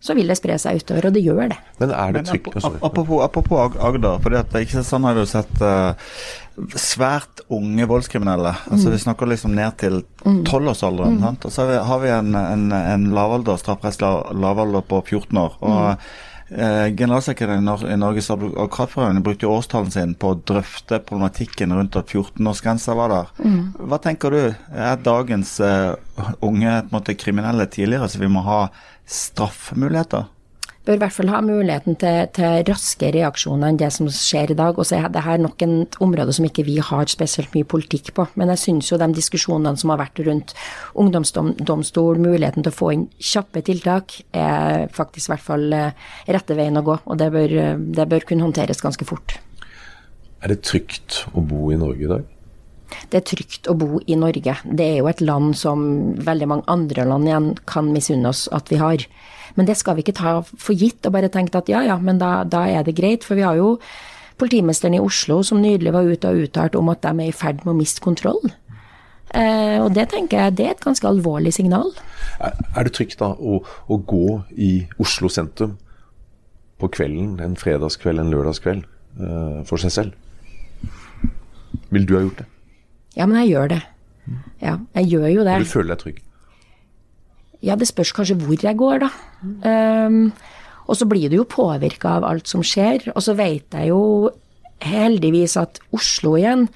så 0.00 0.14
vil 0.14 0.28
det 0.28 0.36
spre 0.38 0.58
seg 0.60 0.82
utover, 0.82 1.08
og 1.08 1.14
det 1.16 1.22
gjør 1.24 1.48
det. 1.50 1.56
Men 1.80 1.92
er 1.96 2.12
det 2.14 2.26
trygt? 2.28 2.52
Apropos, 2.84 3.22
apropos 3.24 3.78
Agder, 3.80 4.20
for 4.22 4.34
det 4.34 4.66
ikke 4.66 4.84
sånn 4.86 5.06
har 5.08 5.16
vi 5.16 5.24
jo 5.24 5.30
sett 5.30 5.64
uh, 5.64 5.96
svært 6.78 7.42
unge 7.52 7.88
voldskriminelle. 7.88 8.52
Altså 8.68 8.90
mm. 8.90 8.92
Vi 8.94 9.02
snakker 9.02 9.32
liksom 9.32 9.56
ned 9.56 9.78
til 9.80 9.98
mm. 10.22 10.44
tolvårsalderen. 10.48 11.18
Mm. 11.22 11.40
Og 11.40 11.50
så 11.50 11.64
har 11.64 11.72
vi, 11.72 11.80
har 11.90 12.04
vi 12.04 12.14
en, 12.14 12.38
en, 12.38 12.66
en 12.76 13.10
lavalder, 13.16 13.58
strafferettslig 13.60 14.12
lavalder 14.36 14.84
på 14.86 15.02
14 15.02 15.42
år. 15.42 15.58
og 15.64 15.82
mm. 15.96 16.08
Eh, 16.46 16.94
Generalsekretæren 16.94 17.66
i 17.90 17.96
Norges 17.98 18.30
advokatforening 18.30 19.24
brukte 19.26 19.48
årstallen 19.50 19.90
sin 19.90 20.12
på 20.14 20.30
å 20.30 20.38
drøfte 20.46 21.00
problematikken 21.02 21.74
rundt 21.74 21.98
at 21.98 22.12
14-årsgrensa 22.14 22.94
var 22.98 23.10
der. 23.10 23.32
Mm. 23.42 23.62
Hva 23.90 23.98
tenker 24.02 24.34
du? 24.34 24.42
Er 24.70 25.02
dagens 25.02 25.56
uh, 25.58 25.98
unge 26.46 26.78
måte, 26.92 27.16
kriminelle 27.18 27.66
tidligere, 27.66 28.06
så 28.08 28.22
vi 28.22 28.30
må 28.30 28.44
ha 28.46 28.60
straffemuligheter? 29.10 30.30
Bør 30.86 30.96
i 30.96 31.00
hvert 31.02 31.14
fall 31.14 31.30
ha 31.32 31.40
muligheten 31.44 31.96
til, 31.98 32.28
til 32.36 32.62
raske 32.68 33.10
reaksjoner 33.14 33.72
enn 33.72 33.80
det 33.80 33.90
som 33.94 34.08
skjer 34.12 34.52
i 34.54 34.58
dag. 34.58 34.78
Og 34.78 34.86
så 34.88 35.00
er 35.00 35.08
det 35.12 35.24
her 35.26 35.40
nok 35.42 35.64
en 35.66 35.76
område 36.04 36.34
som 36.36 36.46
ikke 36.46 36.66
vi 36.68 36.78
har 36.82 37.10
spesielt 37.10 37.54
mye 37.56 37.66
politikk 37.68 38.12
på. 38.16 38.28
Men 38.38 38.52
jeg 38.54 38.62
syns 38.62 38.92
jo 38.92 39.00
de 39.00 39.10
diskusjonene 39.16 39.80
som 39.80 39.92
har 39.92 40.00
vært 40.04 40.22
rundt 40.26 40.54
ungdomsdomstol, 40.98 42.22
muligheten 42.22 42.66
til 42.66 42.72
å 42.72 42.76
få 42.76 42.92
inn 42.94 43.08
kjappe 43.18 43.64
tiltak, 43.66 44.20
er 44.36 44.86
faktisk 44.94 45.30
i 45.30 45.34
hvert 45.34 45.46
fall 45.48 45.66
eh, 45.74 46.06
rette 46.38 46.56
veien 46.58 46.78
å 46.78 46.86
gå. 46.86 47.00
Og 47.04 47.18
det 47.20 47.32
bør, 47.34 47.58
det 47.98 48.08
bør 48.12 48.30
kunne 48.30 48.46
håndteres 48.46 48.84
ganske 48.84 49.08
fort. 49.08 49.38
Er 50.44 50.52
det 50.52 50.62
trygt 50.68 51.24
å 51.34 51.42
bo 51.42 51.72
i 51.74 51.78
Norge 51.80 52.06
i 52.06 52.10
dag? 52.10 52.32
Det 53.10 53.18
er 53.18 53.26
trygt 53.26 53.68
å 53.70 53.74
bo 53.78 53.98
i 54.06 54.16
Norge. 54.18 54.54
Det 54.64 54.84
er 54.84 55.00
jo 55.00 55.08
et 55.10 55.22
land 55.24 55.56
som 55.58 55.80
veldig 56.22 56.48
mange 56.50 56.68
andre 56.70 57.06
land 57.08 57.26
igjen 57.26 57.48
kan 57.66 57.88
misunne 57.90 58.30
oss 58.30 58.46
at 58.54 58.70
vi 58.70 58.78
har. 58.80 59.06
Men 59.56 59.68
det 59.68 59.78
skal 59.80 59.96
vi 59.96 60.04
ikke 60.04 60.18
ta 60.18 60.36
for 60.44 60.76
gitt 60.76 61.06
og 61.08 61.14
bare 61.16 61.32
tenke 61.32 61.58
at 61.58 61.70
ja 61.72 61.82
ja, 61.86 61.96
men 61.98 62.20
da, 62.20 62.44
da 62.44 62.66
er 62.68 62.84
det 62.86 62.96
greit. 62.98 63.24
For 63.24 63.38
vi 63.38 63.46
har 63.46 63.56
jo 63.58 63.76
politimesteren 64.40 64.98
i 64.98 65.02
Oslo 65.02 65.40
som 65.46 65.62
nydelig 65.62 65.94
var 65.96 66.08
ute 66.08 66.30
og 66.30 66.46
uttalt 66.46 66.76
om 66.76 66.92
at 66.92 67.02
de 67.04 67.14
er 67.14 67.30
i 67.30 67.36
ferd 67.36 67.64
med 67.64 67.72
å 67.72 67.78
miste 67.78 68.04
kontroll. 68.04 68.42
Eh, 69.34 69.78
og 69.82 69.90
det 69.96 70.10
tenker 70.12 70.44
jeg 70.44 70.56
det 70.58 70.66
er 70.66 70.76
et 70.76 70.84
ganske 70.84 71.08
alvorlig 71.08 71.54
signal. 71.56 71.90
Er 72.38 72.86
det 72.86 72.94
trygt 72.94 73.18
da 73.20 73.32
å, 73.32 73.58
å 73.64 73.98
gå 73.98 74.40
i 74.52 74.86
Oslo 75.02 75.30
sentrum 75.32 75.76
på 76.80 76.90
kvelden, 76.92 77.38
en 77.40 77.56
fredagskveld, 77.58 78.20
en 78.20 78.30
lørdagskveld, 78.34 78.84
eh, 79.16 79.58
for 79.68 79.82
seg 79.82 79.94
selv? 79.96 80.92
Vil 81.90 82.06
du 82.06 82.14
ha 82.16 82.22
gjort 82.26 82.44
det? 82.44 82.48
Ja, 83.16 83.26
men 83.26 83.40
jeg 83.40 83.54
gjør 83.54 83.72
det. 83.72 83.82
Ja, 84.60 84.78
jeg 84.98 85.10
gjør 85.14 85.28
jo 85.32 85.44
det. 85.48 85.56
Og 85.56 85.66
du 85.66 85.72
føler 85.72 85.94
deg 85.94 86.02
trygg? 86.02 86.22
Ja, 87.66 87.74
det 87.78 87.88
spørs 87.90 88.14
kanskje 88.14 88.38
hvor 88.38 88.62
jeg 88.62 88.78
går, 88.78 89.02
da. 89.02 89.10
Um, 90.06 90.30
og 90.86 90.98
så 90.98 91.06
blir 91.10 91.30
du 91.30 91.40
jo 91.40 91.48
påvirka 91.50 92.16
av 92.20 92.26
alt 92.28 92.50
som 92.50 92.62
skjer. 92.64 93.10
Og 93.16 93.24
så 93.26 93.34
vet 93.38 93.74
jeg 93.74 93.90
jo 93.90 94.30
heldigvis 94.84 95.56
at 95.58 95.80
Oslo 95.96 96.36
igjen, 96.38 96.68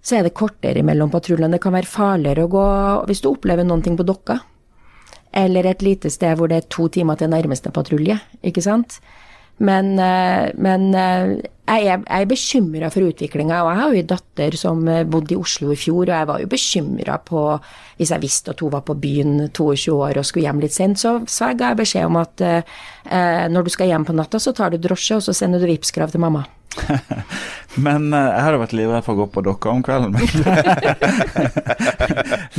så 0.00 0.18
er 0.18 0.26
det 0.26 0.36
kortere 0.38 0.84
mellom 0.86 1.10
patruljene. 1.12 1.56
Det 1.56 1.62
kan 1.64 1.74
være 1.74 1.90
farligere 1.90 2.46
å 2.46 2.52
gå 2.52 2.68
hvis 3.10 3.24
du 3.24 3.32
opplever 3.32 3.66
ting 3.82 3.98
på 3.98 4.06
Dokka. 4.06 4.38
Eller 5.32 5.66
et 5.66 5.82
lite 5.82 6.10
sted 6.10 6.38
hvor 6.38 6.50
det 6.50 6.56
er 6.56 6.70
to 6.72 6.88
timer 6.88 7.18
til 7.18 7.30
nærmeste 7.30 7.70
patrulje, 7.70 8.18
ikke 8.42 8.62
sant. 8.62 8.98
Men, 9.60 9.98
eh, 9.98 10.50
men 10.56 10.86
eh, 10.96 11.32
jeg 11.70 11.86
er, 11.92 12.04
jeg 12.08 12.28
bekymra 12.30 12.88
for 12.92 13.06
utviklinga. 13.06 13.60
Og 13.62 13.70
jeg 13.70 13.80
har 13.80 13.90
jo 13.92 14.00
en 14.00 14.10
datter 14.14 14.56
som 14.58 14.80
eh, 14.88 15.02
bodde 15.08 15.36
i 15.36 15.40
Oslo 15.40 15.74
i 15.74 15.78
fjor, 15.78 16.06
og 16.06 16.14
jeg 16.14 16.28
var 16.30 16.40
jo 16.40 16.50
bekymra 16.50 17.18
på 17.26 17.42
Hvis 18.00 18.14
jeg 18.14 18.22
visste 18.22 18.54
at 18.54 18.62
hun 18.64 18.72
var 18.72 18.86
på 18.86 18.96
byen 18.96 19.50
22 19.52 19.92
år 19.92 20.16
og 20.16 20.24
skulle 20.24 20.46
hjem 20.48 20.62
litt 20.64 20.72
sent, 20.72 21.02
så, 21.02 21.18
så 21.28 21.50
jeg 21.52 21.76
beskjed 21.76 22.08
om 22.08 22.16
at 22.16 22.40
når 23.52 23.66
du 23.66 23.70
skal 23.74 23.90
hjem 23.90 24.06
på 24.08 24.16
natta, 24.16 24.40
så 24.40 24.54
tar 24.56 24.72
du 24.72 24.80
drosje, 24.80 25.18
og 25.18 25.26
så 25.26 25.36
sender 25.36 25.60
du 25.60 25.68
Vipps-krav 25.68 26.14
til 26.14 26.24
mamma. 26.24 26.46
men 27.86 28.12
uh, 28.14 28.20
jeg 28.30 28.44
hadde 28.44 28.60
vært 28.62 28.74
livredd 28.76 29.04
for 29.06 29.16
å 29.16 29.20
gå 29.22 29.26
på 29.34 29.42
dokka 29.46 29.72
om 29.72 29.82
kvelden. 29.84 30.14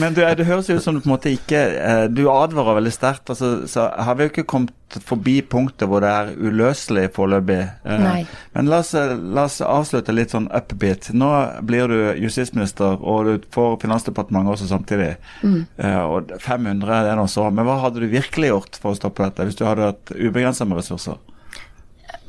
men 0.02 0.15
du, 0.17 0.21
det 0.39 0.47
høres 0.47 0.69
ut 0.71 0.84
som 0.84 0.95
du 0.95 1.02
på 1.02 1.10
en 1.10 1.13
måte 1.15 1.32
ikke 1.32 1.62
uh, 1.78 2.06
Du 2.12 2.26
advarer 2.32 2.80
veldig 2.82 2.93
sterkt. 2.95 3.32
Altså, 3.32 3.67
så 3.71 3.88
har 3.91 4.17
vi 4.17 4.28
jo 4.28 4.34
ikke 4.34 4.47
kommet 4.50 4.76
forbi 5.08 5.38
punktet 5.47 5.88
hvor 5.88 6.04
det 6.04 6.12
er 6.12 6.34
uløselig 6.36 7.06
foreløpig. 7.15 7.62
Men 7.88 8.67
la 8.67 8.82
oss, 8.84 8.91
la 8.91 9.45
oss, 9.47 9.62
avslutte 9.63 10.15
litt 10.15 10.36
sånn 10.36 10.50
upbeat. 10.52 11.13
Nå 11.15 11.32
blir 11.63 11.88
du 11.88 12.00
justisminister, 12.19 13.00
og 13.00 13.30
du 13.30 13.50
får 13.56 13.80
Finansdepartementet 13.86 14.58
også 14.58 14.67
samtidig. 14.67 15.13
Mm. 15.47 15.63
og 15.80 16.36
500 16.43 17.06
det 17.08 17.13
er 17.13 17.19
noe 17.21 17.32
så. 17.32 17.47
Men 17.56 17.69
hva 17.69 17.80
hadde 17.86 18.04
du 18.04 18.12
virkelig 18.12 18.52
gjort 18.52 18.82
for 18.84 18.91
å 18.91 19.00
stoppe 19.00 19.24
dette, 19.24 19.47
hvis 19.47 19.60
du 19.60 19.63
hadde 19.63 19.93
hatt 19.93 20.12
ubegrensa 20.12 20.67
med 20.67 20.82
ressurser? 20.82 21.21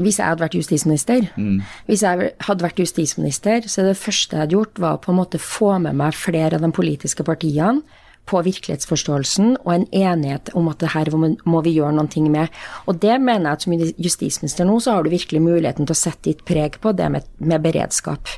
Hvis 0.00 0.18
jeg 0.18 0.26
hadde 0.26 0.44
vært 0.44 0.56
justisminister, 0.56 1.26
mm. 1.36 1.58
hvis 1.88 2.04
jeg 2.06 2.30
hadde 2.46 2.64
vært 2.64 2.80
justisminister, 2.80 3.66
så 3.68 3.84
det 3.86 3.98
første 4.00 4.36
jeg 4.36 4.46
hadde 4.46 4.56
gjort, 4.56 4.80
var 4.80 5.02
på 5.02 5.12
en 5.12 5.20
måte 5.20 5.40
få 5.42 5.74
med 5.84 5.98
meg 5.98 6.16
flere 6.16 6.56
av 6.56 6.64
de 6.64 6.72
politiske 6.74 7.26
partiene 7.26 7.82
på 8.28 8.38
virkelighetsforståelsen 8.46 9.56
og 9.64 9.70
en 9.74 9.86
enighet 9.90 10.52
om 10.58 10.68
at 10.70 10.78
det 10.82 10.92
her 10.94 11.10
må 11.12 11.62
vi 11.66 11.74
gjøre 11.74 11.96
noe 11.96 12.30
med. 12.30 12.52
Og 12.86 13.00
det 13.02 13.18
mener 13.20 13.50
jeg 13.50 13.58
at 13.58 13.64
som 13.66 13.74
justisminister 14.06 14.68
nå, 14.68 14.78
så 14.80 14.96
har 14.96 15.02
du 15.02 15.10
virkelig 15.12 15.42
muligheten 15.42 15.88
til 15.88 15.96
å 15.96 16.02
sette 16.02 16.30
ditt 16.30 16.44
preg 16.46 16.78
på 16.82 16.94
det 16.96 17.10
med, 17.10 17.26
med 17.42 17.64
beredskap. 17.64 18.30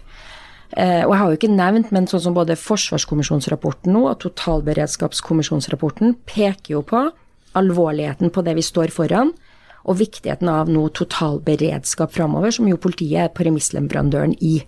Uh, 0.74 1.04
og 1.04 1.12
jeg 1.12 1.20
har 1.20 1.28
jo 1.28 1.38
ikke 1.38 1.52
nevnt, 1.52 1.92
men 1.94 2.08
sånn 2.10 2.24
som 2.24 2.34
både 2.34 2.56
Forsvarskommisjonsrapporten 2.58 3.92
nå 3.94 4.08
og 4.08 4.16
Totalberedskapskommisjonsrapporten 4.24 6.16
peker 6.26 6.78
jo 6.78 6.82
på 6.88 7.04
alvorligheten 7.54 8.32
på 8.34 8.42
det 8.42 8.56
vi 8.58 8.64
står 8.64 8.90
foran 8.90 9.30
og 9.84 9.98
viktigheten 10.00 10.48
av 10.48 10.70
noe 10.72 10.92
totalberedskap 10.96 12.14
framover, 12.14 12.54
som 12.54 12.68
jo 12.68 12.80
politiet 12.80 13.26
er 13.26 13.34
premissleverandøren 13.36 14.36
i. 14.40 14.62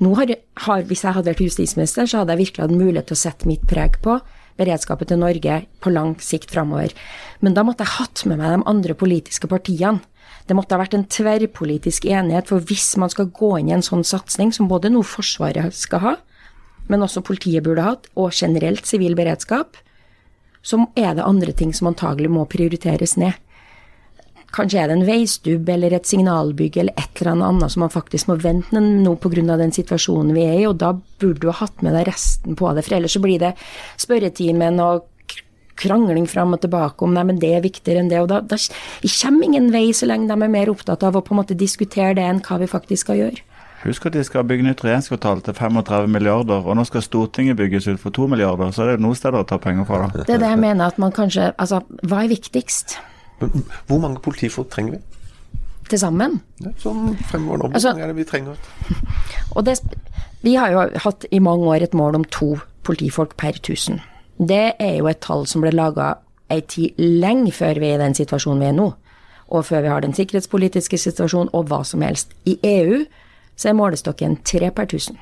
Nå 0.00 0.14
har, 0.16 0.32
har, 0.64 0.84
Hvis 0.88 1.04
jeg 1.04 1.12
hadde 1.12 1.28
vært 1.28 1.42
justisminister, 1.44 2.06
så 2.06 2.22
hadde 2.22 2.36
jeg 2.36 2.46
virkelig 2.46 2.64
hatt 2.64 2.76
mulighet 2.76 3.10
til 3.10 3.18
å 3.18 3.24
sette 3.24 3.48
mitt 3.50 3.66
preg 3.68 3.98
på 4.04 4.20
beredskapet 4.60 5.10
til 5.10 5.20
Norge 5.20 5.58
på 5.80 5.92
lang 5.92 6.14
sikt 6.20 6.52
framover. 6.52 6.94
Men 7.40 7.56
da 7.56 7.64
måtte 7.64 7.84
jeg 7.84 7.98
hatt 7.98 8.24
med 8.28 8.40
meg 8.40 8.54
de 8.54 8.64
andre 8.70 8.96
politiske 8.96 9.50
partiene. 9.50 10.00
Det 10.48 10.56
måtte 10.56 10.74
ha 10.74 10.80
vært 10.80 10.96
en 10.96 11.06
tverrpolitisk 11.06 12.06
enighet, 12.08 12.48
for 12.48 12.64
hvis 12.64 12.96
man 13.00 13.12
skal 13.12 13.28
gå 13.28 13.52
inn 13.60 13.68
i 13.70 13.76
en 13.76 13.84
sånn 13.84 14.02
satsing, 14.06 14.54
som 14.56 14.70
både 14.70 14.90
nå 14.90 15.04
Forsvaret 15.06 15.76
skal 15.76 16.02
ha, 16.04 16.14
men 16.90 17.04
også 17.04 17.22
politiet 17.22 17.62
burde 17.66 17.84
hatt, 17.86 18.08
og 18.18 18.34
generelt 18.34 18.88
sivil 18.88 19.14
beredskap, 19.18 19.78
så 20.62 20.80
er 20.98 21.14
det 21.16 21.28
andre 21.28 21.54
ting 21.56 21.72
som 21.76 21.88
antagelig 21.92 22.32
må 22.32 22.46
prioriteres 22.50 23.16
ned. 23.20 23.36
Kanskje 24.50 24.80
er 24.82 24.90
det 24.90 24.96
en 24.98 25.06
veistubb 25.06 25.68
eller 25.70 25.94
et 25.94 26.08
signalbygg 26.10 26.80
eller 26.82 26.96
et 26.98 27.20
eller 27.22 27.44
annet 27.46 27.70
som 27.70 27.84
man 27.84 27.92
faktisk 27.92 28.26
må 28.30 28.34
vente 28.42 28.80
nå 28.80 29.14
pga. 29.22 29.56
den 29.56 29.72
situasjonen 29.72 30.34
vi 30.34 30.42
er 30.42 30.58
i, 30.58 30.66
og 30.66 30.78
da 30.78 30.92
burde 30.92 31.40
du 31.40 31.50
ha 31.52 31.58
hatt 31.60 31.82
med 31.86 31.94
deg 31.94 32.08
resten 32.08 32.56
på 32.58 32.72
det. 32.74 32.84
For 32.84 32.96
ellers 32.98 33.14
så 33.14 33.22
blir 33.22 33.38
det 33.38 33.54
spørretimen 33.96 34.80
og 34.82 35.06
krangling 35.80 36.26
fram 36.28 36.52
og 36.56 36.60
tilbake 36.64 37.04
om 37.04 37.14
nei, 37.14 37.24
men 37.24 37.38
det 37.40 37.54
er 37.56 37.64
viktigere 37.64 38.02
enn 38.02 38.10
det. 38.10 38.20
Og 38.20 38.28
da, 38.28 38.40
da 38.40 38.58
kommer 38.58 39.46
ingen 39.46 39.70
vei 39.72 39.90
så 39.96 40.08
lenge 40.10 40.28
de 40.28 40.36
er 40.36 40.52
mer 40.52 40.72
opptatt 40.72 41.06
av 41.06 41.16
å 41.16 41.22
på 41.24 41.34
en 41.34 41.40
måte 41.42 41.56
diskutere 41.58 42.16
det 42.18 42.26
enn 42.26 42.42
hva 42.44 42.58
vi 42.60 42.68
faktisk 42.70 43.06
skal 43.06 43.22
gjøre. 43.22 43.46
Husk 43.80 44.10
at 44.10 44.12
de 44.12 44.22
skal 44.26 44.44
bygge 44.44 44.66
nytt 44.66 44.82
regjeringskvartal 44.84 45.40
til 45.46 45.56
35 45.56 46.10
milliarder, 46.12 46.66
og 46.66 46.76
nå 46.76 46.84
skal 46.84 47.04
Stortinget 47.04 47.56
bygges 47.56 47.88
ut 47.88 48.02
for 48.02 48.12
2 48.12 48.26
milliarder, 48.28 48.74
så 48.76 48.84
er 48.84 48.92
det 48.92 49.04
noen 49.06 49.16
steder 49.16 49.40
å 49.40 49.46
ta 49.48 49.56
penger 49.62 49.88
fra. 49.88 50.02
Da. 50.02 50.26
Det 50.28 50.34
er 50.36 50.42
det 50.42 50.50
jeg 50.52 50.60
mener 50.60 50.92
at 50.92 51.00
man 51.00 51.14
kanskje 51.16 51.54
Altså, 51.56 51.80
hva 52.04 52.26
er 52.26 52.34
viktigst? 52.34 52.98
Hvor 53.40 54.00
mange 54.02 54.20
politifolk 54.22 54.70
trenger 54.72 54.98
vi? 54.98 55.00
Til 55.90 55.98
sammen? 55.98 56.38
Ja, 56.62 56.70
sånn 56.78 57.16
fremover 57.26 57.62
nå, 57.64 57.68
hvor 57.68 57.78
altså, 57.78 57.94
mange 57.94 58.06
er 58.06 58.12
det 58.12 58.20
vi 58.20 58.28
trenger? 58.28 58.58
Det, 59.66 59.74
vi 60.46 60.54
har 60.56 60.70
jo 60.72 60.84
hatt 61.04 61.26
i 61.34 61.40
mange 61.42 61.66
år 61.68 61.84
et 61.84 61.96
mål 61.96 62.20
om 62.20 62.24
to 62.30 62.54
politifolk 62.86 63.34
per 63.40 63.58
1000. 63.58 63.98
Det 64.38 64.76
er 64.80 64.94
jo 65.00 65.08
et 65.10 65.20
tall 65.20 65.42
som 65.50 65.64
ble 65.64 65.72
laga 65.74 66.14
ei 66.50 66.62
tid 66.66 66.98
lenge 66.98 67.52
før 67.54 67.80
vi 67.82 67.90
er 67.90 67.98
i 67.98 68.04
den 68.04 68.16
situasjonen 68.16 68.62
vi 68.62 68.68
er 68.70 68.76
nå. 68.76 68.86
Og 69.50 69.66
før 69.66 69.82
vi 69.84 69.90
har 69.92 70.04
den 70.04 70.14
sikkerhetspolitiske 70.14 70.98
situasjonen 70.98 71.50
og 71.56 71.68
hva 71.70 71.82
som 71.86 72.04
helst. 72.06 72.32
I 72.46 72.56
EU 72.62 73.02
så 73.58 73.70
er 73.70 73.76
målestokken 73.78 74.38
tre 74.46 74.70
per 74.74 74.88
1000. 74.88 75.18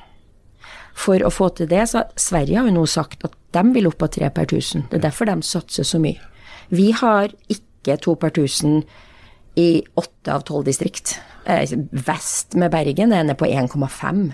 For 0.99 1.21
å 1.25 1.31
få 1.33 1.49
til 1.55 1.69
det, 1.71 1.85
så 1.91 2.05
Sverige 2.19 2.59
har 2.59 2.69
jo 2.69 2.75
nå 2.75 2.85
sagt 2.89 3.25
at 3.25 3.35
de 3.55 3.63
vil 3.73 3.89
opp 3.89 3.99
på 4.01 4.11
tre 4.13 4.29
per 4.33 4.47
1000. 4.47 4.87
Det 4.91 4.99
er 4.99 5.07
derfor 5.09 5.29
de 5.29 5.39
satser 5.45 5.87
så 5.87 5.99
mye. 6.01 6.19
Vi 6.69 6.91
har 6.93 7.33
ikke 7.47 7.65
ikke 7.79 7.97
to 8.03 8.15
per 8.19 8.33
tusen 8.35 8.83
i 9.59 9.81
åtte 9.99 10.33
av 10.33 10.45
tolv 10.47 10.67
distrikt. 10.67 11.17
Eh, 11.45 11.65
vest 11.91 12.55
med 12.59 12.71
Bergen 12.71 13.13
er 13.13 13.23
nede 13.23 13.37
på 13.39 13.49
1,5. 13.49 14.31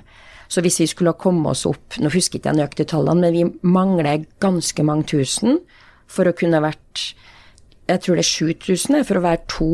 Så 0.47 0.62
hvis 0.62 0.79
vi 0.79 0.88
skulle 0.88 1.15
komme 1.17 1.49
oss 1.49 1.63
opp 1.65 1.95
Nå 1.97 2.12
husker 2.13 2.38
ikke 2.38 2.51
jeg 2.51 2.60
nøyaktig 2.60 2.86
tallene, 2.91 3.25
men 3.25 3.34
vi 3.34 3.45
mangler 3.65 4.27
ganske 4.43 4.84
mange 4.86 5.08
tusen 5.10 5.58
for 6.05 6.29
å 6.29 6.36
kunne 6.38 6.62
vært 6.62 7.15
Jeg 7.89 8.01
tror 8.01 8.19
det 8.19 8.25
er 8.25 8.29
7000 8.29 9.05
for 9.05 9.17
å 9.17 9.25
være 9.25 9.41
to 9.49 9.69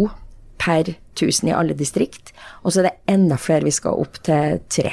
per 0.62 0.93
1000 1.15 1.49
i 1.49 1.55
alle 1.55 1.75
distrikt. 1.75 2.34
Og 2.63 2.71
så 2.71 2.81
er 2.81 2.89
det 2.89 3.13
enda 3.13 3.38
flere 3.39 3.65
vi 3.65 3.73
skal 3.73 3.99
opp 3.99 4.19
til 4.23 4.60
tre. 4.69 4.91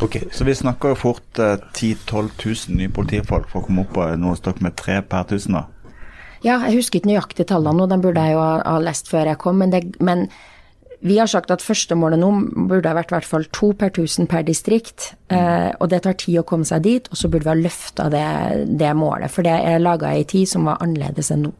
Ok, 0.00 0.16
Så 0.32 0.44
vi 0.44 0.54
snakker 0.54 0.92
jo 0.92 0.94
fort 0.98 1.38
eh, 1.38 1.58
10 1.74 1.94
000-12 2.06 2.68
000 2.68 2.76
nye 2.78 2.88
politifolk 2.88 3.48
for 3.50 3.60
å 3.60 3.66
komme 3.66 3.82
opp 3.82 3.92
på 3.96 4.06
noe 4.16 4.36
stokk 4.38 4.60
med 4.62 4.76
tre 4.78 5.00
per 5.02 5.26
1000, 5.26 5.56
da? 5.58 5.64
Ja, 6.44 6.60
jeg 6.68 6.78
husker 6.78 7.00
ikke 7.00 7.10
nøyaktig 7.10 7.48
tallene 7.50 7.80
nå, 7.80 7.88
de 7.90 7.98
burde 8.02 8.22
jeg 8.22 8.36
jo 8.36 8.44
ha, 8.44 8.76
lest 8.82 9.10
før 9.10 9.32
jeg 9.32 9.40
kom. 9.42 9.58
Men, 9.62 9.74
det, 9.74 9.82
men, 10.04 10.26
vi 11.00 11.18
har 11.18 11.30
sagt 11.30 11.52
at 11.54 11.62
førstemålet 11.62 12.18
nå 12.18 12.30
burde 12.70 12.90
ha 12.90 12.96
vært 12.98 13.12
i 13.12 13.16
hvert 13.16 13.28
fall 13.28 13.46
to 13.54 13.70
per 13.78 13.92
tusen 13.94 14.26
per 14.30 14.46
distrikt. 14.46 15.12
Eh, 15.30 15.70
og 15.78 15.90
det 15.92 16.02
tar 16.06 16.18
tid 16.18 16.40
å 16.40 16.46
komme 16.46 16.66
seg 16.68 16.82
dit, 16.86 17.10
og 17.10 17.20
så 17.20 17.30
burde 17.30 17.46
vi 17.46 17.54
ha 17.54 17.58
løfta 17.58 18.08
det, 18.12 18.26
det, 18.80 18.90
målet. 18.98 19.30
For 19.34 19.46
det 19.46 19.54
er 19.54 19.82
laga 19.82 20.14
ei 20.14 20.26
tid 20.28 20.50
som 20.50 20.66
var 20.70 20.82
annerledes 20.84 21.30
enn 21.34 21.46
nå. 21.48 21.54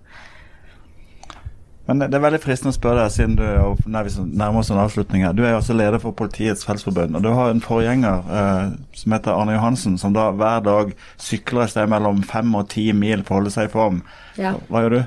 Men 1.89 2.03
det 2.05 2.13
er 2.19 2.21
veldig 2.21 2.41
fristende 2.43 2.75
å 2.75 2.77
spørre 2.77 3.07
deg, 3.07 3.13
siden 3.15 3.37
du 3.39 3.45
nærmer 3.89 4.61
oss 4.61 4.69
en 4.69 4.81
avslutning 4.83 5.23
her. 5.25 5.33
Du 5.33 5.41
er 5.47 5.55
også 5.57 5.73
leder 5.73 5.97
for 6.03 6.13
Politiets 6.13 6.67
Fellesforbund, 6.69 7.17
og 7.17 7.25
du 7.25 7.31
har 7.33 7.49
en 7.49 7.63
forgjenger 7.65 8.27
eh, 8.29 8.75
som 9.01 9.15
heter 9.17 9.33
Arne 9.33 9.55
Johansen, 9.57 9.95
som 10.01 10.13
da 10.13 10.27
hver 10.37 10.61
dag 10.67 10.93
sykler 11.17 11.65
et 11.65 11.73
sted 11.73 11.89
mellom 11.89 12.21
fem 12.29 12.53
og 12.61 12.69
ti 12.75 12.91
mil 12.93 13.25
for 13.25 13.39
å 13.39 13.41
holde 13.41 13.55
seg 13.57 13.71
i 13.71 13.73
form. 13.73 14.03
Ja. 14.37 14.53
Hva 14.69 14.85
gjør 14.85 14.99
du? 14.99 15.01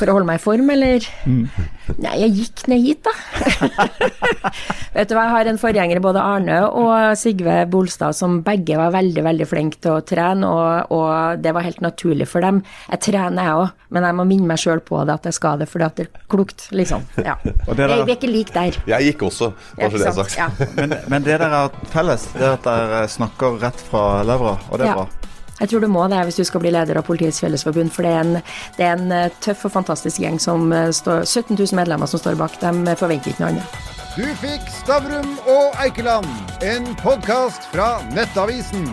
For 0.00 0.08
å 0.08 0.14
holde 0.16 0.30
meg 0.30 0.38
i 0.38 0.40
form, 0.40 0.70
eller? 0.72 1.04
Mm. 1.28 1.42
Nei, 2.00 2.12
jeg 2.22 2.32
gikk 2.38 2.62
ned 2.70 2.84
hit, 2.86 3.04
da. 3.04 3.12
Vet 4.94 5.10
du 5.10 5.12
hva, 5.12 5.26
jeg 5.26 5.34
har 5.34 5.50
en 5.50 5.60
forgjenger, 5.60 6.00
både 6.00 6.22
Arne 6.24 6.60
og 6.64 7.18
Sigve 7.20 7.58
Bolstad, 7.68 8.16
som 8.16 8.38
begge 8.46 8.78
var 8.80 8.94
veldig, 8.94 9.24
veldig 9.26 9.48
flinke 9.50 9.80
til 9.84 9.98
å 9.98 10.04
trene, 10.06 10.48
og, 10.48 10.94
og, 10.96 11.42
det 11.44 11.52
var 11.52 11.66
helt 11.66 11.82
naturlig 11.84 12.30
for 12.30 12.46
dem. 12.46 12.62
Jeg 12.88 13.04
trener, 13.10 13.50
jeg 13.50 13.58
òg, 13.60 13.76
men 13.92 14.08
jeg 14.08 14.18
må 14.22 14.26
minne 14.30 14.48
meg 14.48 14.62
sjøl 14.62 14.80
på 14.86 15.02
det, 15.04 15.18
at 15.20 15.28
jeg 15.28 15.36
skal 15.36 15.60
det 15.60 15.68
fordi 15.68 15.88
at 15.90 16.00
det 16.00 16.08
er 16.08 16.24
klokt, 16.32 16.68
liksom. 16.72 17.04
Ja. 17.20 17.36
Der, 17.80 17.92
vi 18.04 18.12
er 18.12 18.16
ikke 18.16 18.28
like 18.30 18.52
der. 18.54 18.76
Jeg 18.88 19.10
gikk 19.10 19.22
også, 19.28 19.50
bare 19.76 19.90
så 19.92 20.00
det 20.00 20.08
er 20.08 20.16
sagt. 20.16 20.36
Ja. 20.38 20.48
men, 20.76 20.94
men, 21.12 21.24
det 21.26 21.36
dere 21.36 21.48
har 21.52 21.76
felles, 21.92 22.26
det 22.34 22.44
er 22.46 22.56
at 22.56 22.66
dere 22.66 23.04
snakker 23.10 23.60
rett 23.62 23.84
fra 23.90 24.22
levra, 24.26 24.56
og 24.70 24.80
det 24.80 24.88
er 24.88 24.92
ja. 24.92 24.96
bra. 25.02 25.30
Jeg 25.60 25.68
tror 25.68 25.84
du 25.84 25.90
må 25.92 26.06
det 26.08 26.22
hvis 26.24 26.40
du 26.40 26.44
skal 26.48 26.62
bli 26.64 26.72
leder 26.72 26.96
av 26.96 27.04
Politiets 27.04 27.42
Fellesforbund, 27.44 27.92
for 27.92 28.06
det 28.06 28.12
er 28.16 28.24
en, 28.24 28.34
det 28.78 28.86
er 28.86 28.96
en 28.96 29.12
eh, 29.12 29.38
tøff 29.44 29.66
og 29.68 29.74
fantastisk 29.76 30.22
gjeng 30.24 30.40
som 30.40 30.72
eh, 30.72 30.88
står 30.96 31.26
17 31.26 31.54
000 31.58 31.76
medlemmer 31.76 32.08
som 32.08 32.22
står 32.22 32.40
bak. 32.40 32.56
dem, 32.64 32.82
forventer 32.96 33.34
ikke 33.34 33.44
noe 33.44 33.54
annet. 33.54 33.80
Du 34.16 34.26
fikk 34.40 34.66
Stavrum 34.80 35.36
og 35.46 35.76
Eikeland, 35.84 36.28
en 36.66 36.90
podkast 37.04 37.68
fra 37.74 37.98
Nettavisen. 38.16 38.88